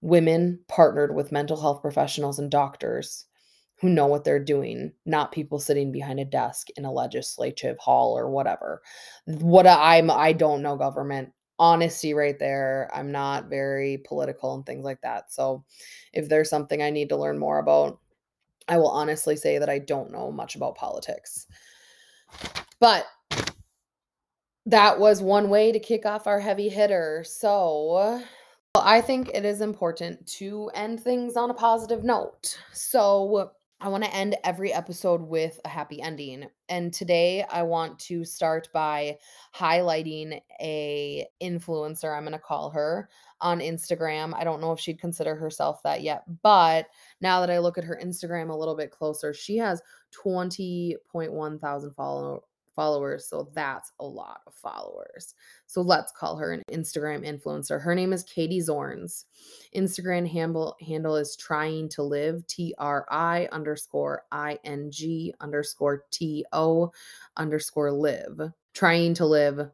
women 0.00 0.60
partnered 0.68 1.14
with 1.14 1.32
mental 1.32 1.60
health 1.60 1.82
professionals 1.82 2.38
and 2.38 2.50
doctors 2.50 3.26
who 3.80 3.88
know 3.88 4.06
what 4.06 4.24
they're 4.24 4.42
doing, 4.42 4.92
not 5.06 5.32
people 5.32 5.58
sitting 5.58 5.90
behind 5.90 6.20
a 6.20 6.24
desk 6.24 6.68
in 6.76 6.84
a 6.84 6.92
legislative 6.92 7.78
hall 7.78 8.16
or 8.16 8.30
whatever. 8.30 8.82
What 9.24 9.66
I'm 9.66 10.10
I 10.10 10.32
don't 10.32 10.62
know 10.62 10.76
government 10.76 11.32
honesty 11.58 12.14
right 12.14 12.38
there. 12.38 12.90
I'm 12.92 13.12
not 13.12 13.48
very 13.48 14.02
political 14.06 14.54
and 14.54 14.64
things 14.66 14.84
like 14.84 15.00
that. 15.02 15.32
So 15.32 15.64
if 16.12 16.28
there's 16.28 16.50
something 16.50 16.82
I 16.82 16.90
need 16.90 17.08
to 17.10 17.16
learn 17.16 17.38
more 17.38 17.58
about, 17.58 18.00
I 18.68 18.78
will 18.78 18.90
honestly 18.90 19.36
say 19.36 19.58
that 19.58 19.68
I 19.68 19.78
don't 19.78 20.12
know 20.12 20.30
much 20.30 20.56
about 20.56 20.76
politics. 20.76 21.46
But 22.80 23.06
that 24.66 24.98
was 24.98 25.22
one 25.22 25.50
way 25.50 25.72
to 25.72 25.78
kick 25.78 26.06
off 26.06 26.26
our 26.26 26.40
heavy 26.40 26.68
hitter. 26.68 27.24
So 27.26 28.22
well, 28.74 28.84
I 28.86 29.00
think 29.00 29.30
it 29.34 29.44
is 29.44 29.60
important 29.60 30.26
to 30.38 30.70
end 30.74 31.00
things 31.00 31.36
on 31.36 31.50
a 31.50 31.54
positive 31.54 32.04
note. 32.04 32.58
So, 32.72 33.52
I 33.82 33.88
want 33.88 34.04
to 34.04 34.14
end 34.14 34.36
every 34.44 34.74
episode 34.74 35.22
with 35.22 35.58
a 35.64 35.68
happy 35.68 36.02
ending. 36.02 36.44
And 36.68 36.92
today 36.92 37.46
I 37.50 37.62
want 37.62 37.98
to 38.00 38.26
start 38.26 38.68
by 38.74 39.16
highlighting 39.56 40.38
a 40.60 41.26
influencer, 41.42 42.14
I'm 42.14 42.24
going 42.24 42.32
to 42.32 42.38
call 42.38 42.68
her, 42.70 43.08
on 43.40 43.60
Instagram. 43.60 44.34
I 44.34 44.44
don't 44.44 44.60
know 44.60 44.72
if 44.72 44.80
she'd 44.80 45.00
consider 45.00 45.34
herself 45.34 45.82
that 45.82 46.02
yet, 46.02 46.24
but 46.42 46.88
now 47.22 47.40
that 47.40 47.50
I 47.50 47.58
look 47.58 47.78
at 47.78 47.84
her 47.84 47.98
Instagram 48.04 48.50
a 48.50 48.56
little 48.56 48.76
bit 48.76 48.90
closer, 48.90 49.32
she 49.32 49.56
has 49.56 49.80
20.1 50.24 51.60
thousand 51.60 51.94
follow 51.94 52.44
followers. 52.74 53.28
So 53.28 53.50
that's 53.54 53.92
a 54.00 54.04
lot 54.04 54.40
of 54.46 54.54
followers. 54.54 55.34
So 55.66 55.80
let's 55.80 56.12
call 56.12 56.36
her 56.36 56.52
an 56.52 56.62
Instagram 56.72 57.26
influencer. 57.26 57.80
Her 57.80 57.94
name 57.94 58.12
is 58.12 58.22
Katie 58.22 58.60
Zorns. 58.60 59.24
Instagram 59.76 60.28
handle 60.28 60.76
handle 60.86 61.16
is 61.16 61.36
trying 61.36 61.88
to 61.90 62.02
live 62.02 62.46
T 62.46 62.74
R 62.78 63.06
I 63.10 63.48
underscore 63.52 64.24
I 64.32 64.58
N 64.64 64.90
G 64.90 65.34
underscore 65.40 66.04
T 66.10 66.44
O 66.52 66.92
underscore 67.36 67.92
live. 67.92 68.52
Trying 68.72 69.14
to 69.14 69.26
live. 69.26 69.68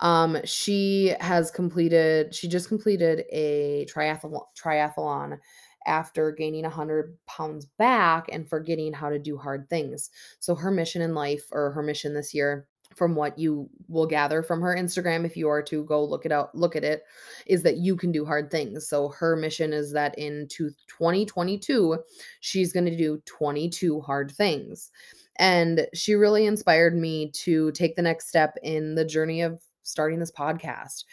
Um, 0.00 0.36
she 0.44 1.14
has 1.20 1.50
completed. 1.50 2.34
She 2.34 2.48
just 2.48 2.68
completed 2.68 3.24
a 3.30 3.86
triathlon 3.86 4.42
triathlon 4.60 5.38
after 5.86 6.32
gaining 6.32 6.62
100 6.62 7.16
pounds 7.26 7.66
back 7.78 8.28
and 8.30 8.48
forgetting 8.48 8.92
how 8.92 9.10
to 9.10 9.18
do 9.18 9.36
hard 9.36 9.68
things. 9.68 10.10
So, 10.40 10.54
her 10.54 10.70
mission 10.70 11.02
in 11.02 11.14
life, 11.14 11.44
or 11.52 11.70
her 11.72 11.82
mission 11.82 12.14
this 12.14 12.34
year, 12.34 12.66
from 12.94 13.14
what 13.14 13.38
you 13.38 13.68
will 13.88 14.06
gather 14.06 14.42
from 14.42 14.60
her 14.60 14.76
Instagram 14.76 15.24
if 15.24 15.36
you 15.36 15.48
are 15.48 15.62
to 15.62 15.84
go 15.84 16.04
look 16.04 16.26
it 16.26 16.32
out 16.32 16.54
look 16.54 16.76
at 16.76 16.84
it 16.84 17.04
is 17.46 17.62
that 17.62 17.78
you 17.78 17.96
can 17.96 18.12
do 18.12 18.24
hard 18.24 18.50
things. 18.50 18.88
So 18.88 19.08
her 19.08 19.36
mission 19.36 19.72
is 19.72 19.92
that 19.92 20.18
in 20.18 20.48
2022 20.48 21.98
she's 22.40 22.72
going 22.72 22.86
to 22.86 22.96
do 22.96 23.22
22 23.26 24.00
hard 24.00 24.30
things. 24.30 24.90
And 25.36 25.86
she 25.94 26.14
really 26.14 26.46
inspired 26.46 26.96
me 26.96 27.30
to 27.30 27.72
take 27.72 27.96
the 27.96 28.02
next 28.02 28.28
step 28.28 28.56
in 28.62 28.94
the 28.94 29.04
journey 29.04 29.42
of 29.42 29.62
starting 29.82 30.18
this 30.18 30.32
podcast 30.32 31.04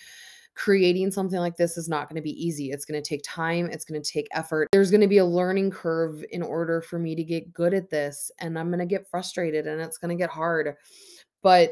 creating 0.60 1.10
something 1.10 1.40
like 1.40 1.56
this 1.56 1.78
is 1.78 1.88
not 1.88 2.10
going 2.10 2.18
to 2.18 2.22
be 2.22 2.46
easy. 2.46 2.70
It's 2.70 2.84
going 2.84 3.02
to 3.02 3.08
take 3.08 3.22
time, 3.24 3.70
it's 3.72 3.86
going 3.86 4.02
to 4.02 4.12
take 4.12 4.28
effort. 4.34 4.68
There's 4.74 4.92
going 4.92 5.02
to 5.02 5.08
be 5.08 5.20
a 5.20 5.26
learning 5.26 5.72
curve 5.72 6.24
in 6.32 6.44
order 6.44 6.82
for 6.82 7.00
me 7.00 7.16
to 7.16 7.24
get 7.24 7.54
good 7.54 7.74
at 7.74 7.90
this, 7.90 8.30
and 8.40 8.60
I'm 8.60 8.68
going 8.68 8.80
to 8.80 8.86
get 8.86 9.10
frustrated 9.10 9.68
and 9.68 9.82
it's 9.82 9.98
going 9.98 10.16
to 10.16 10.22
get 10.22 10.30
hard. 10.30 10.76
But 11.42 11.72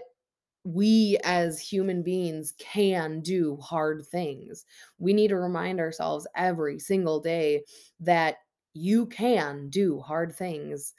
we 0.63 1.17
as 1.25 1.59
human 1.59 2.01
beings 2.01 2.53
can 2.59 3.19
do 3.19 3.57
hard 3.57 4.05
things. 4.05 4.65
We 4.99 5.13
need 5.13 5.29
to 5.29 5.37
remind 5.37 5.81
ourselves 5.81 6.25
every 6.35 6.79
single 6.79 7.19
day 7.19 7.63
that 7.99 8.37
you 8.73 9.07
can 9.07 9.69
do 9.69 9.99
hard 9.99 10.33
things. 10.33 10.93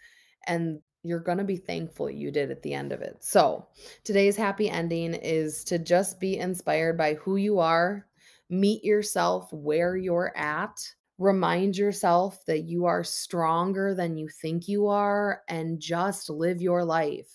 And 0.46 0.80
you're 1.08 1.18
going 1.18 1.38
to 1.38 1.44
be 1.44 1.56
thankful 1.56 2.10
you 2.10 2.30
did 2.30 2.50
at 2.50 2.62
the 2.62 2.74
end 2.74 2.92
of 2.92 3.00
it. 3.00 3.16
So, 3.20 3.66
today's 4.04 4.36
happy 4.36 4.68
ending 4.68 5.14
is 5.14 5.64
to 5.64 5.78
just 5.78 6.20
be 6.20 6.38
inspired 6.38 6.96
by 6.98 7.14
who 7.14 7.36
you 7.36 7.58
are, 7.58 8.06
meet 8.50 8.84
yourself 8.84 9.52
where 9.52 9.96
you're 9.96 10.32
at, 10.36 10.78
remind 11.18 11.76
yourself 11.76 12.44
that 12.46 12.60
you 12.60 12.84
are 12.84 13.02
stronger 13.02 13.94
than 13.94 14.16
you 14.16 14.28
think 14.28 14.68
you 14.68 14.86
are, 14.86 15.42
and 15.48 15.80
just 15.80 16.30
live 16.30 16.62
your 16.62 16.84
life. 16.84 17.30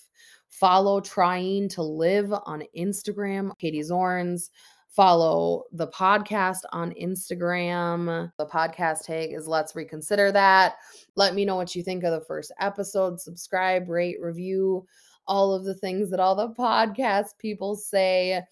Follow 0.50 1.02
trying 1.02 1.68
to 1.68 1.82
live 1.82 2.32
on 2.32 2.64
Instagram, 2.78 3.58
Katie 3.58 3.82
Zorns. 3.82 4.50
Follow 4.96 5.64
the 5.72 5.88
podcast 5.88 6.60
on 6.72 6.94
Instagram. 7.02 8.32
The 8.38 8.46
podcast 8.46 9.06
tag 9.06 9.34
is 9.34 9.48
Let's 9.48 9.76
Reconsider 9.76 10.32
That. 10.32 10.76
Let 11.16 11.34
me 11.34 11.46
know 11.46 11.56
what 11.56 11.76
you 11.76 11.82
think 11.82 12.04
of 12.04 12.12
the 12.12 12.24
first 12.28 12.52
episode. 12.60 13.20
Subscribe, 13.20 13.90
rate, 13.90 14.18
review, 14.22 14.86
all 15.26 15.52
of 15.52 15.66
the 15.66 15.74
things 15.74 16.12
that 16.12 16.20
all 16.20 16.36
the 16.36 16.50
podcast 16.50 17.40
people 17.40 17.76
say. 17.76 18.44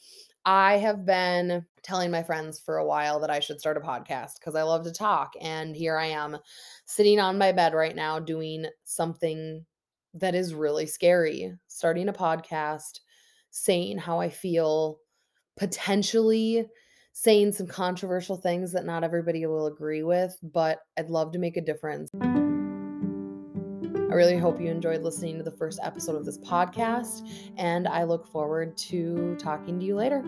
I 0.44 0.78
have 0.80 1.06
been 1.06 1.64
telling 1.84 2.10
my 2.10 2.24
friends 2.24 2.60
for 2.60 2.80
a 2.80 2.88
while 2.88 3.20
that 3.20 3.30
I 3.30 3.40
should 3.40 3.60
start 3.60 3.78
a 3.78 3.82
podcast 3.82 4.40
because 4.40 4.56
I 4.56 4.64
love 4.64 4.84
to 4.86 4.92
talk. 4.92 5.34
And 5.42 5.76
here 5.76 5.96
I 5.96 6.08
am 6.08 6.40
sitting 6.86 7.20
on 7.20 7.38
my 7.38 7.52
bed 7.52 7.76
right 7.76 7.96
now 7.96 8.18
doing 8.18 8.66
something 8.84 9.64
that 10.16 10.34
is 10.34 10.56
really 10.56 10.88
scary 10.88 11.54
starting 11.68 12.10
a 12.10 12.14
podcast, 12.14 13.02
saying 13.52 14.00
how 14.00 14.20
I 14.20 14.32
feel 14.32 15.01
potentially 15.62 16.66
saying 17.14 17.52
some 17.52 17.68
controversial 17.68 18.36
things 18.36 18.72
that 18.72 18.84
not 18.84 19.04
everybody 19.04 19.46
will 19.46 19.68
agree 19.68 20.02
with, 20.02 20.36
but 20.42 20.80
I'd 20.98 21.12
love 21.12 21.34
to 21.34 21.40
make 21.40 21.56
a 21.56 21.62
difference. 21.62 22.10
I 22.20 24.14
really 24.16 24.40
hope 24.40 24.60
you 24.60 24.72
enjoyed 24.72 25.04
listening 25.04 25.38
to 25.38 25.44
the 25.44 25.52
first 25.52 25.80
episode 25.84 26.16
of 26.16 26.26
this 26.26 26.40
podcast, 26.40 27.30
and 27.58 27.88
I 27.88 28.06
look 28.06 28.26
forward 28.26 28.76
to 28.90 29.36
talking 29.38 29.80
to 29.80 29.86
you 29.86 29.96
later. 29.96 30.24